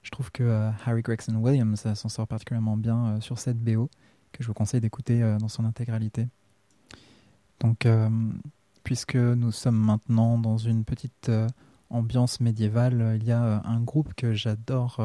je 0.02 0.10
trouve 0.10 0.30
que 0.30 0.70
Harry 0.86 1.02
Gregson 1.02 1.34
Williams 1.34 1.92
s'en 1.94 2.08
sort 2.08 2.28
particulièrement 2.28 2.76
bien 2.76 3.20
sur 3.20 3.38
cette 3.38 3.58
BO 3.58 3.90
que 4.34 4.42
je 4.42 4.48
vous 4.48 4.54
conseille 4.54 4.80
d'écouter 4.80 5.22
euh, 5.22 5.38
dans 5.38 5.48
son 5.48 5.64
intégralité. 5.64 6.26
Donc, 7.60 7.86
euh, 7.86 8.10
puisque 8.82 9.14
nous 9.14 9.52
sommes 9.52 9.78
maintenant 9.78 10.38
dans 10.38 10.58
une 10.58 10.84
petite 10.84 11.28
euh, 11.28 11.48
ambiance 11.88 12.40
médiévale, 12.40 13.16
il 13.20 13.24
y 13.24 13.32
a 13.32 13.62
un 13.64 13.80
groupe 13.80 14.12
que 14.14 14.34
j'adore 14.34 15.00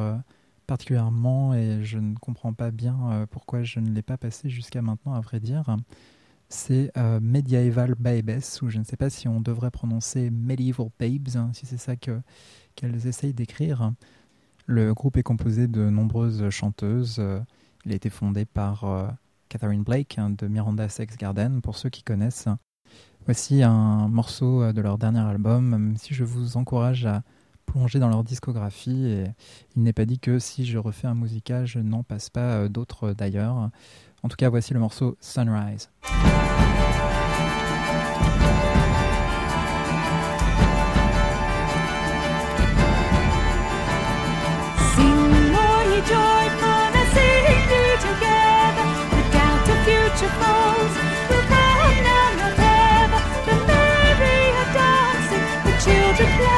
particulièrement 0.65 1.53
et 1.53 1.83
je 1.83 1.99
ne 1.99 2.15
comprends 2.15 2.53
pas 2.53 2.71
bien 2.71 3.27
pourquoi 3.29 3.63
je 3.63 3.79
ne 3.79 3.91
l'ai 3.91 4.01
pas 4.01 4.17
passé 4.17 4.49
jusqu'à 4.49 4.81
maintenant, 4.81 5.13
à 5.13 5.19
vrai 5.19 5.39
dire. 5.39 5.75
C'est 6.47 6.91
Medieval 7.21 7.93
Babes, 7.93 8.41
ou 8.63 8.69
je 8.69 8.79
ne 8.79 8.83
sais 8.83 8.97
pas 8.97 9.11
si 9.11 9.27
on 9.27 9.39
devrait 9.39 9.69
prononcer 9.69 10.31
Medieval 10.31 10.89
Babes, 10.99 11.35
hein, 11.35 11.51
si 11.53 11.67
c'est 11.67 11.77
ça 11.77 11.95
qu'elles 11.95 13.05
essayent 13.05 13.35
d'écrire. 13.35 13.91
Le 14.65 14.95
groupe 14.95 15.17
est 15.17 15.23
composé 15.23 15.67
de 15.67 15.89
nombreuses 15.91 16.49
chanteuses. 16.49 17.21
Il 17.85 17.91
a 17.91 17.95
été 17.95 18.09
fondé 18.09 18.45
par 18.45 18.83
euh, 18.83 19.07
Catherine 19.47 19.83
Blake 19.83 20.17
hein, 20.17 20.29
de 20.29 20.47
Miranda 20.47 20.89
Sex 20.89 21.17
Garden, 21.17 21.61
pour 21.61 21.77
ceux 21.77 21.89
qui 21.89 22.03
connaissent. 22.03 22.47
Voici 23.25 23.63
un 23.63 24.07
morceau 24.07 24.63
euh, 24.63 24.73
de 24.73 24.81
leur 24.81 24.97
dernier 24.97 25.19
album, 25.19 25.69
même 25.69 25.97
si 25.97 26.13
je 26.13 26.23
vous 26.23 26.57
encourage 26.57 27.05
à 27.05 27.23
plonger 27.65 27.99
dans 27.99 28.09
leur 28.09 28.23
discographie. 28.23 29.23
Il 29.75 29.83
n'est 29.83 29.93
pas 29.93 30.05
dit 30.05 30.19
que 30.19 30.39
si 30.39 30.65
je 30.65 30.77
refais 30.77 31.07
un 31.07 31.15
musical, 31.15 31.65
je 31.65 31.79
n'en 31.79 32.03
passe 32.03 32.29
pas 32.29 32.55
euh, 32.55 32.67
d'autres 32.69 33.13
d'ailleurs. 33.13 33.69
En 34.23 34.27
tout 34.27 34.37
cas, 34.37 34.49
voici 34.49 34.73
le 34.73 34.79
morceau 34.79 35.17
Sunrise. 35.21 35.89
to 56.19 56.25
play. 56.25 56.48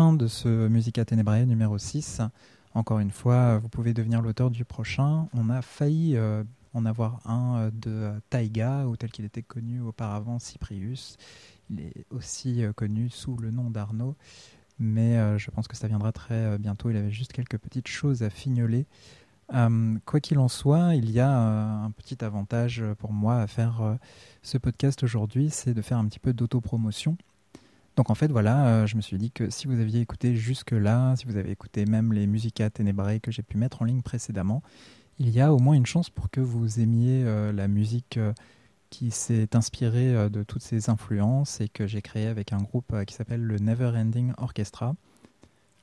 De 0.00 0.28
ce 0.28 0.48
Musica 0.68 1.04
Tenebrae 1.04 1.44
numéro 1.44 1.76
6. 1.76 2.22
Encore 2.72 3.00
une 3.00 3.10
fois, 3.10 3.58
vous 3.58 3.68
pouvez 3.68 3.92
devenir 3.92 4.22
l'auteur 4.22 4.50
du 4.50 4.64
prochain. 4.64 5.28
On 5.34 5.50
a 5.50 5.60
failli 5.60 6.16
euh, 6.16 6.42
en 6.72 6.86
avoir 6.86 7.20
un 7.28 7.56
euh, 7.56 7.70
de 7.70 8.18
Taiga, 8.30 8.86
ou 8.86 8.96
tel 8.96 9.10
qu'il 9.10 9.26
était 9.26 9.42
connu 9.42 9.82
auparavant, 9.82 10.38
Cyprius. 10.38 11.18
Il 11.68 11.80
est 11.80 12.06
aussi 12.08 12.64
euh, 12.64 12.72
connu 12.72 13.10
sous 13.10 13.36
le 13.36 13.50
nom 13.50 13.68
d'Arnaud, 13.68 14.16
mais 14.78 15.38
je 15.38 15.50
pense 15.50 15.68
que 15.68 15.76
ça 15.76 15.86
viendra 15.86 16.12
très 16.12 16.56
bientôt. 16.56 16.88
Il 16.88 16.96
avait 16.96 17.10
juste 17.10 17.34
quelques 17.34 17.58
petites 17.58 17.88
choses 17.88 18.22
à 18.22 18.30
fignoler 18.30 18.86
quoi 20.06 20.20
qu'il 20.20 20.38
en 20.38 20.46
soit, 20.46 20.94
il 20.94 21.10
y 21.10 21.18
a 21.18 21.28
un 21.28 21.90
petit 21.90 22.24
avantage 22.24 22.84
pour 22.98 23.12
moi 23.12 23.42
à 23.42 23.48
faire 23.48 23.98
ce 24.42 24.58
podcast 24.58 25.02
aujourd'hui, 25.02 25.50
c'est 25.50 25.74
de 25.74 25.82
faire 25.82 25.98
un 25.98 26.06
petit 26.06 26.20
peu 26.20 26.32
d'autopromotion. 26.32 27.18
Donc 28.00 28.08
en 28.08 28.14
fait, 28.14 28.32
voilà, 28.32 28.86
je 28.86 28.96
me 28.96 29.02
suis 29.02 29.18
dit 29.18 29.30
que 29.30 29.50
si 29.50 29.66
vous 29.66 29.78
aviez 29.78 30.00
écouté 30.00 30.34
jusque-là, 30.34 31.16
si 31.16 31.26
vous 31.26 31.36
avez 31.36 31.50
écouté 31.50 31.84
même 31.84 32.14
les 32.14 32.26
Musica 32.26 32.70
Tenebrae 32.70 33.20
que 33.20 33.30
j'ai 33.30 33.42
pu 33.42 33.58
mettre 33.58 33.82
en 33.82 33.84
ligne 33.84 34.00
précédemment, 34.00 34.62
il 35.18 35.28
y 35.28 35.38
a 35.38 35.52
au 35.52 35.58
moins 35.58 35.74
une 35.74 35.84
chance 35.84 36.08
pour 36.08 36.30
que 36.30 36.40
vous 36.40 36.80
aimiez 36.80 37.22
la 37.52 37.68
musique 37.68 38.18
qui 38.88 39.10
s'est 39.10 39.54
inspirée 39.54 40.30
de 40.30 40.42
toutes 40.42 40.62
ces 40.62 40.88
influences 40.88 41.60
et 41.60 41.68
que 41.68 41.86
j'ai 41.86 42.00
créé 42.00 42.26
avec 42.26 42.54
un 42.54 42.62
groupe 42.62 43.04
qui 43.04 43.12
s'appelle 43.12 43.42
le 43.42 43.58
Never 43.58 43.92
Ending 43.94 44.32
Orchestra. 44.38 44.94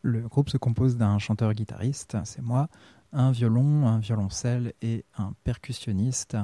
Le 0.01 0.21
groupe 0.21 0.49
se 0.49 0.57
compose 0.57 0.97
d'un 0.97 1.19
chanteur-guitariste, 1.19 2.17
c'est 2.23 2.41
moi, 2.41 2.67
un 3.13 3.29
violon, 3.29 3.85
un 3.85 3.99
violoncelle 3.99 4.73
et 4.81 5.05
un 5.19 5.33
percussionniste. 5.43 6.35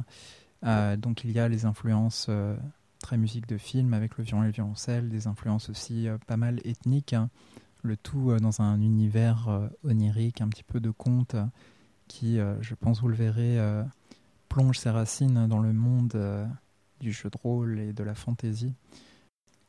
Euh, 0.66 0.98
donc 0.98 1.24
il 1.24 1.32
y 1.32 1.40
a 1.40 1.50
les 1.50 1.66
influences 1.66 2.28
euh, 2.30 2.56
très 3.04 3.18
musique 3.18 3.48
de 3.48 3.60
film 3.60 3.94
avec 3.94 4.18
le 4.18 4.24
violon 4.24 4.44
et 4.44 4.48
le 4.48 4.52
violoncelle, 4.52 5.10
des 5.10 5.28
influences 5.28 5.70
aussi 5.70 6.08
euh, 6.08 6.18
pas 6.26 6.38
mal 6.38 6.60
ethniques, 6.64 7.14
hein. 7.14 7.30
le 7.84 7.96
tout 7.96 8.36
dans 8.40 8.62
un 8.62 8.82
univers 8.82 9.70
onirique, 9.84 10.42
un 10.42 10.48
petit 10.48 10.64
peu 10.64 10.80
de 10.80 10.90
conte 10.90 11.36
qui, 12.08 12.38
je 12.38 12.76
pense 12.76 13.02
vous 13.02 13.10
le 13.10 13.16
verrez, 13.16 13.60
plonge 14.48 14.80
ses 14.80 14.90
racines 14.90 15.48
dans 15.48 15.60
le 15.60 15.74
monde 15.74 16.48
du 17.00 17.12
jeu 17.12 17.30
de 17.30 17.38
rôle 17.38 17.80
et 17.80 17.92
de 17.92 18.04
la 18.04 18.16
fantaisie. 18.16 18.74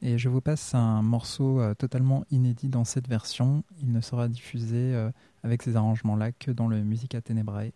Et 0.00 0.16
je 0.16 0.28
vous 0.28 0.40
passe 0.40 0.74
un 0.74 1.02
morceau 1.02 1.60
totalement 1.74 2.24
inédit 2.30 2.68
dans 2.68 2.84
cette 2.84 3.08
version. 3.08 3.64
Il 3.80 3.90
ne 3.90 4.00
sera 4.00 4.28
diffusé 4.28 4.94
avec 5.42 5.62
ces 5.62 5.74
arrangements-là 5.74 6.30
que 6.32 6.52
dans 6.52 6.68
le 6.68 6.84
Musica 6.84 7.20
Tenebrae. 7.20 7.72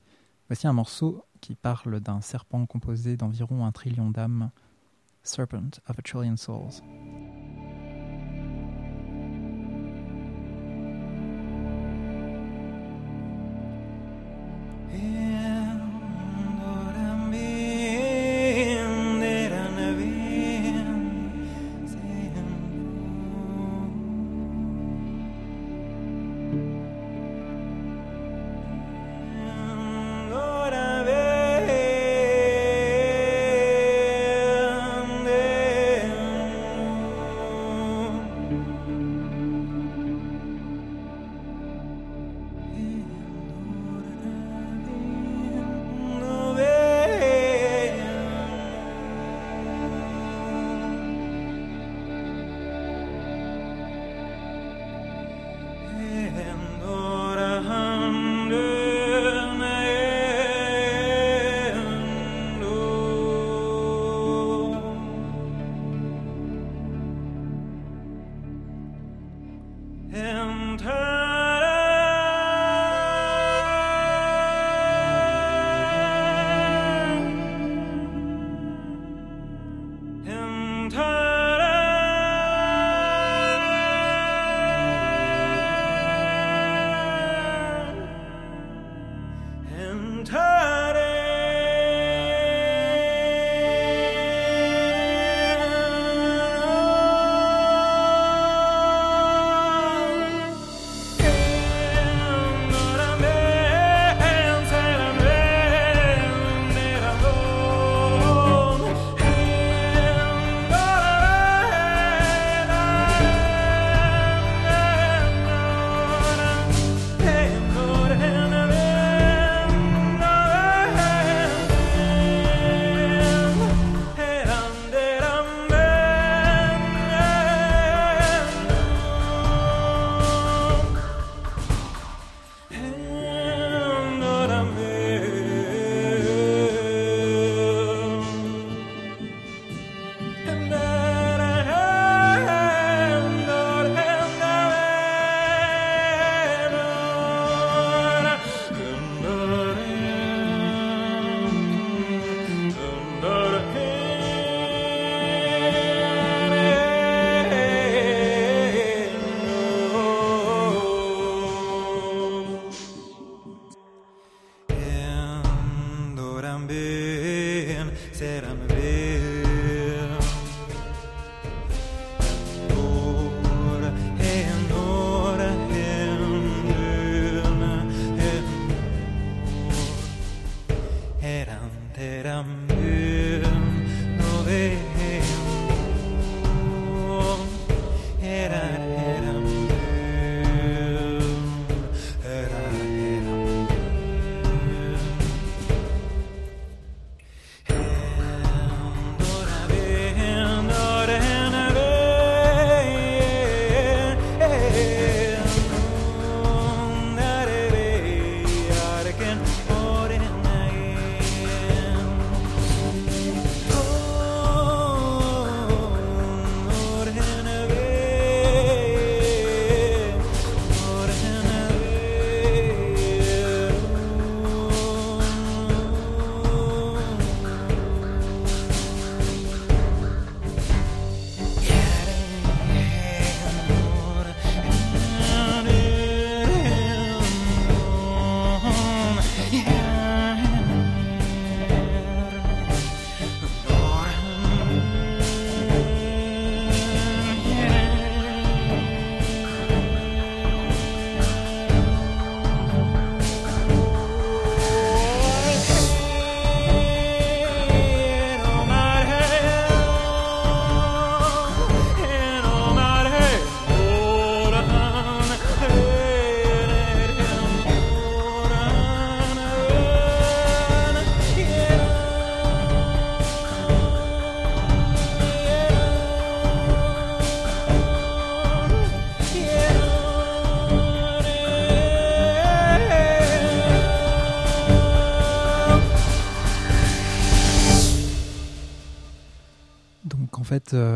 Voici 0.49 0.67
un 0.67 0.73
morceau 0.73 1.25
qui 1.41 1.55
parle 1.55 2.01
d'un 2.01 2.21
serpent 2.21 2.65
composé 2.67 3.17
d'environ 3.17 3.67
un 3.67 3.73
trillion 3.73 4.11
d'âmes, 4.11 4.51
Serpent 5.23 5.81
of 5.89 5.99
a 5.99 6.03
Trillion 6.03 6.37
Souls. 6.37 6.83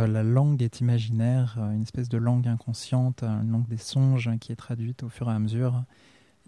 La 0.06 0.22
langue 0.22 0.62
est 0.62 0.80
imaginaire, 0.80 1.56
euh, 1.58 1.72
une 1.72 1.82
espèce 1.82 2.08
de 2.08 2.18
langue 2.18 2.48
inconsciente, 2.48 3.22
une 3.22 3.50
langue 3.50 3.68
des 3.68 3.76
songes 3.76 4.30
qui 4.40 4.52
est 4.52 4.56
traduite 4.56 5.02
au 5.02 5.08
fur 5.08 5.30
et 5.30 5.34
à 5.34 5.38
mesure. 5.38 5.84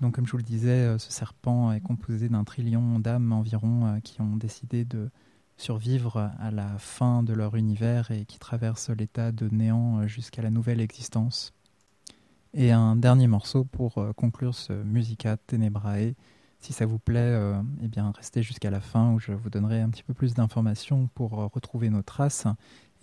Donc, 0.00 0.14
comme 0.14 0.26
je 0.26 0.32
vous 0.32 0.38
le 0.38 0.42
disais, 0.42 0.98
ce 0.98 1.12
serpent 1.12 1.70
est 1.70 1.80
composé 1.80 2.28
d'un 2.28 2.42
trillion 2.42 2.98
d'âmes 2.98 3.32
environ 3.32 4.00
qui 4.02 4.20
ont 4.20 4.36
décidé 4.36 4.84
de 4.84 5.08
survivre 5.56 6.32
à 6.40 6.50
la 6.50 6.78
fin 6.78 7.22
de 7.22 7.32
leur 7.32 7.54
univers 7.54 8.10
et 8.10 8.24
qui 8.24 8.40
traversent 8.40 8.90
l'état 8.90 9.30
de 9.30 9.48
néant 9.48 10.04
jusqu'à 10.08 10.42
la 10.42 10.50
nouvelle 10.50 10.80
existence. 10.80 11.52
Et 12.56 12.70
un 12.70 12.94
dernier 12.94 13.26
morceau 13.26 13.64
pour 13.64 13.98
euh, 13.98 14.12
conclure 14.12 14.54
ce 14.54 14.72
Musica 14.72 15.36
Tenebrae. 15.36 16.14
Si 16.60 16.72
ça 16.72 16.86
vous 16.86 17.00
plaît, 17.00 17.18
euh, 17.18 17.60
eh 17.82 17.88
bien 17.88 18.12
restez 18.16 18.44
jusqu'à 18.44 18.70
la 18.70 18.80
fin 18.80 19.12
où 19.12 19.18
je 19.18 19.32
vous 19.32 19.50
donnerai 19.50 19.80
un 19.80 19.90
petit 19.90 20.04
peu 20.04 20.14
plus 20.14 20.34
d'informations 20.34 21.08
pour 21.16 21.40
euh, 21.40 21.46
retrouver 21.46 21.90
nos 21.90 22.02
traces 22.02 22.46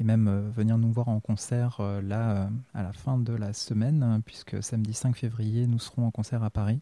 et 0.02 0.04
même 0.04 0.50
venir 0.50 0.78
nous 0.78 0.92
voir 0.92 1.10
en 1.10 1.20
concert 1.20 1.80
là 2.02 2.50
à 2.74 2.82
la 2.82 2.92
fin 2.92 3.18
de 3.18 3.34
la 3.34 3.54
semaine, 3.54 4.22
puisque 4.26 4.62
samedi 4.64 4.94
5 4.94 5.16
février 5.16 5.68
nous 5.68 5.80
serons 5.80 6.08
en 6.08 6.12
concert 6.12 6.44
à 6.44 6.50
Paris. 6.50 6.82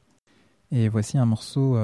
Et 0.72 0.88
voici 0.88 1.18
un 1.18 1.26
morceau 1.26 1.78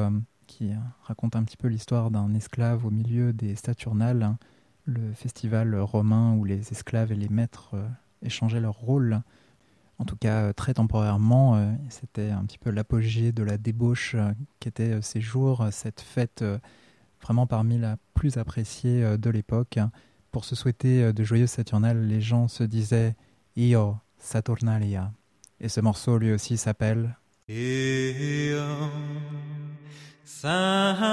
qui 0.47 0.71
raconte 1.03 1.35
un 1.35 1.43
petit 1.43 1.57
peu 1.57 1.67
l'histoire 1.67 2.09
d'un 2.09 2.33
esclave 2.33 2.85
au 2.85 2.89
milieu 2.89 3.33
des 3.33 3.55
Saturnales, 3.55 4.37
le 4.85 5.13
festival 5.13 5.77
romain 5.77 6.33
où 6.35 6.45
les 6.45 6.71
esclaves 6.71 7.11
et 7.11 7.15
les 7.15 7.29
maîtres 7.29 7.75
échangeaient 8.21 8.61
leur 8.61 8.75
rôle 8.75 9.21
en 9.99 10.05
tout 10.05 10.15
cas 10.15 10.43
euh, 10.43 10.53
très 10.53 10.73
temporairement. 10.73 11.55
Euh, 11.55 11.71
c'était 11.89 12.29
un 12.29 12.43
petit 12.45 12.57
peu 12.57 12.69
l'apogée 12.69 13.31
de 13.31 13.43
la 13.43 13.57
débauche 13.57 14.15
euh, 14.15 14.31
qu'étaient 14.59 15.01
ces 15.01 15.21
jours, 15.21 15.67
cette 15.71 16.01
fête 16.01 16.43
vraiment 17.21 17.47
parmi 17.47 17.77
la 17.77 17.97
plus 18.13 18.37
appréciée 18.37 19.17
de 19.17 19.29
l'époque. 19.29 19.79
Pour 20.35 20.43
se 20.43 20.53
souhaiter 20.53 21.13
de 21.13 21.23
joyeux 21.23 21.47
Saturnales, 21.47 22.07
les 22.07 22.19
gens 22.19 22.49
se 22.49 22.65
disaient 22.65 23.15
Io 23.55 23.95
Saturnalia. 24.17 25.13
Et 25.61 25.69
ce 25.69 25.79
morceau 25.79 26.17
lui 26.17 26.33
aussi 26.33 26.57
s'appelle 26.57 27.15
Io 27.47 28.59
Saturnalia. 30.25 31.05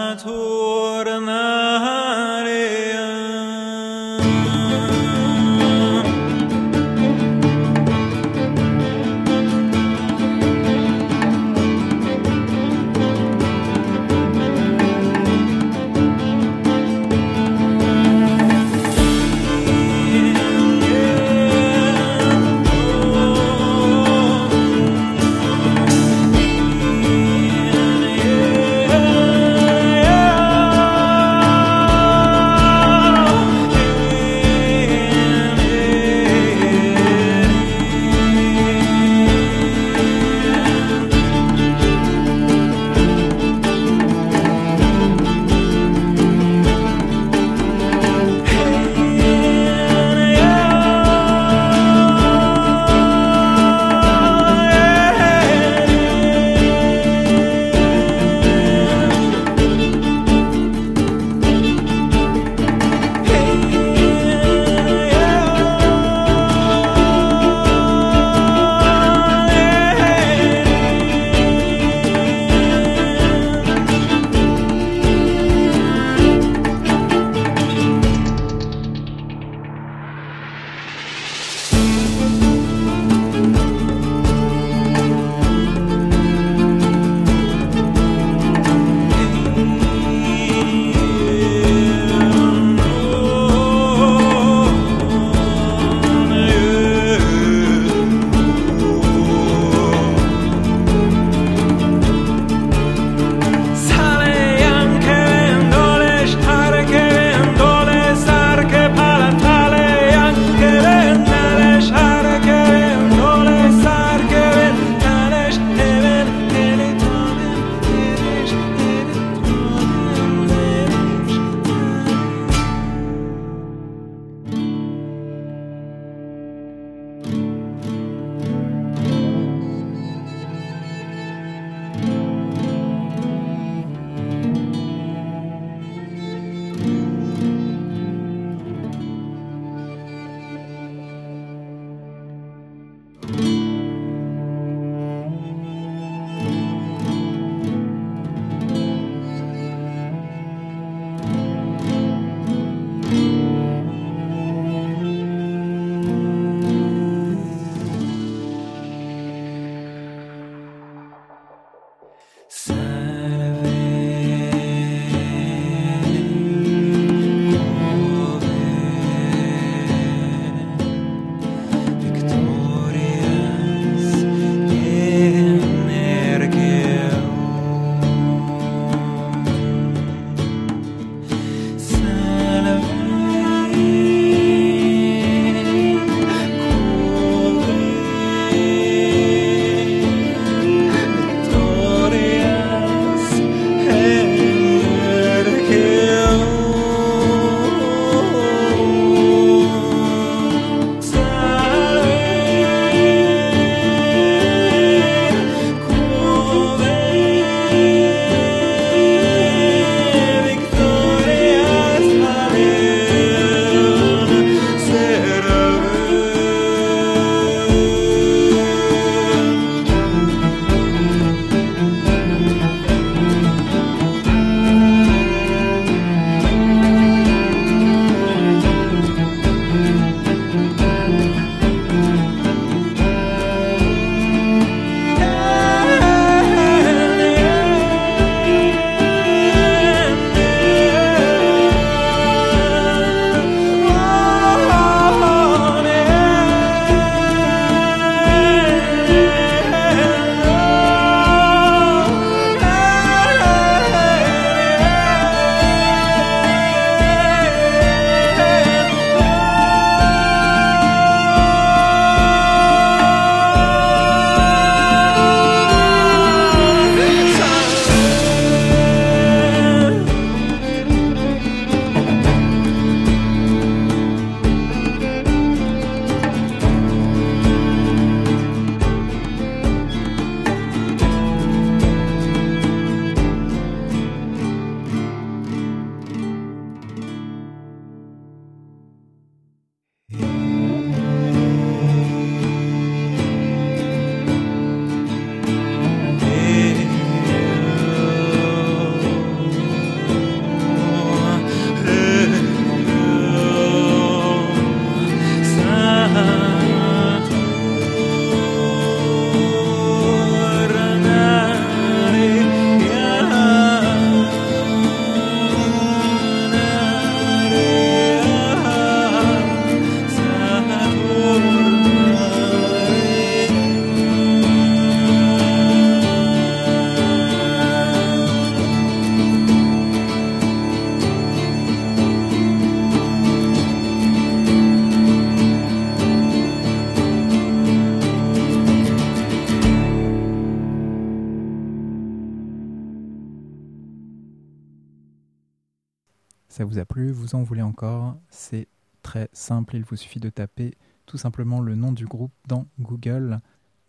Très 349.13 349.29
simple, 349.35 349.77
il 349.77 349.85
vous 349.85 349.97
suffit 349.97 350.21
de 350.21 350.31
taper 350.31 350.75
tout 351.05 351.19
simplement 351.19 351.61
le 351.61 351.75
nom 351.75 351.93
du 351.93 352.07
groupe 352.07 352.33
dans 352.49 352.67
Google, 352.81 353.41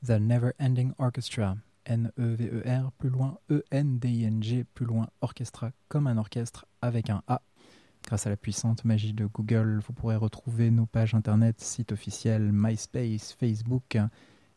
The 0.05 0.19
Never 0.19 0.51
Ending 0.59 0.91
Orchestra, 0.97 1.55
N-E-V-E-R, 1.85 2.91
plus 2.97 3.07
loin 3.07 3.37
E-N-D-I-N-G, 3.49 4.65
plus 4.73 4.85
loin 4.85 5.07
orchestra 5.21 5.71
comme 5.87 6.07
un 6.07 6.17
orchestre 6.17 6.65
avec 6.81 7.09
un 7.09 7.23
A. 7.29 7.41
Grâce 8.05 8.27
à 8.27 8.31
la 8.31 8.35
puissante 8.35 8.83
magie 8.83 9.13
de 9.13 9.25
Google, 9.25 9.79
vous 9.87 9.93
pourrez 9.93 10.17
retrouver 10.17 10.71
nos 10.71 10.87
pages 10.87 11.15
internet, 11.15 11.61
sites 11.61 11.93
officiels, 11.93 12.51
MySpace, 12.51 13.31
Facebook, 13.39 13.97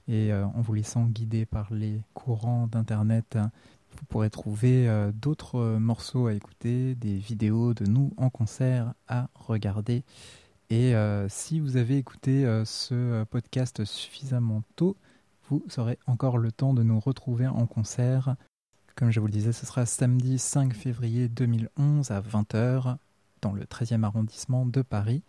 et 0.08 0.32
euh, 0.32 0.46
en 0.46 0.62
vous 0.62 0.74
laissant 0.74 1.04
guider 1.04 1.46
par 1.46 1.72
les 1.72 2.00
courants 2.12 2.66
d'internet, 2.66 3.38
vous 3.96 4.04
pourrez 4.08 4.30
trouver 4.30 4.88
euh, 4.88 5.12
d'autres 5.12 5.76
morceaux 5.78 6.26
à 6.26 6.34
écouter, 6.34 6.96
des 6.96 7.18
vidéos 7.18 7.72
de 7.72 7.84
nous 7.84 8.12
en 8.16 8.30
concert 8.30 8.94
à 9.06 9.28
regarder. 9.36 10.02
Et 10.70 10.94
euh, 10.94 11.28
si 11.28 11.60
vous 11.60 11.76
avez 11.76 11.96
écouté 11.96 12.44
ce 12.64 13.24
podcast 13.24 13.84
suffisamment 13.84 14.62
tôt, 14.74 14.96
vous 15.48 15.62
aurez 15.78 15.98
encore 16.06 16.38
le 16.38 16.50
temps 16.50 16.74
de 16.74 16.82
nous 16.82 16.98
retrouver 16.98 17.46
en 17.46 17.66
concert. 17.66 18.36
Comme 18.96 19.10
je 19.10 19.20
vous 19.20 19.26
le 19.26 19.32
disais, 19.32 19.52
ce 19.52 19.66
sera 19.66 19.86
samedi 19.86 20.38
5 20.38 20.72
février 20.72 21.28
2011 21.28 22.10
à 22.10 22.20
20h 22.20 22.96
dans 23.42 23.52
le 23.52 23.64
13e 23.64 24.02
arrondissement 24.02 24.66
de 24.66 24.82
Paris. 24.82 25.22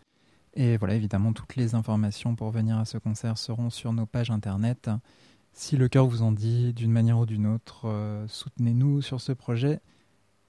Et 0.54 0.78
voilà, 0.78 0.96
évidemment, 0.96 1.34
toutes 1.34 1.56
les 1.56 1.76
informations 1.76 2.36
pour 2.36 2.50
venir 2.50 2.78
à 2.78 2.86
ce 2.86 2.98
concert 2.98 3.38
seront 3.38 3.70
sur 3.70 3.94
nos 3.94 4.06
pages 4.06 4.32
internet. 4.32 4.90
Si 5.54 5.78
le 5.78 5.88
cœur 5.88 6.08
vous 6.08 6.24
en 6.24 6.32
dit 6.32 6.74
d'une 6.74 6.92
manière 6.92 7.20
ou 7.20 7.26
d'une 7.26 7.46
autre, 7.46 7.88
euh, 7.88 8.28
soutenez-nous 8.28 9.02
sur 9.02 9.22
ce 9.22 9.34
projet. 9.34 9.82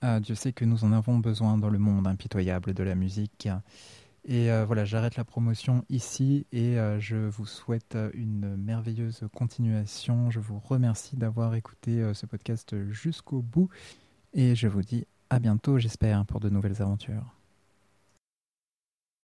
Euh, 0.05 0.20
Dieu 0.20 0.35
sait 0.35 0.52
que 0.52 0.65
nous 0.65 0.85
en 0.85 0.93
avons 0.93 1.19
besoin 1.19 1.59
dans 1.59 1.70
le 1.70 1.78
monde 1.78 2.06
impitoyable 2.06 2.73
de 2.73 2.82
la 2.82 2.94
musique. 2.94 3.48
Et 4.30 4.52
euh, 4.52 4.64
voilà, 4.66 4.84
j'arrête 4.84 5.16
la 5.16 5.24
promotion 5.24 5.84
ici 5.88 6.46
et 6.52 6.76
je 6.98 7.16
vous 7.16 7.46
souhaite 7.46 7.96
une 8.12 8.56
merveilleuse 8.56 9.24
continuation. 9.32 10.30
Je 10.30 10.38
vous 10.38 10.59
remercie 10.59 11.16
d'avoir 11.16 11.55
écouté 11.55 12.12
ce 12.12 12.26
podcast 12.26 12.76
jusqu'au 12.90 13.40
bout 13.40 13.70
et 14.34 14.55
je 14.55 14.68
vous 14.68 14.82
dis 14.82 15.06
à 15.30 15.38
bientôt, 15.38 15.78
j'espère, 15.78 16.24
pour 16.26 16.40
de 16.40 16.50
nouvelles 16.50 16.82
aventures. 16.82 17.38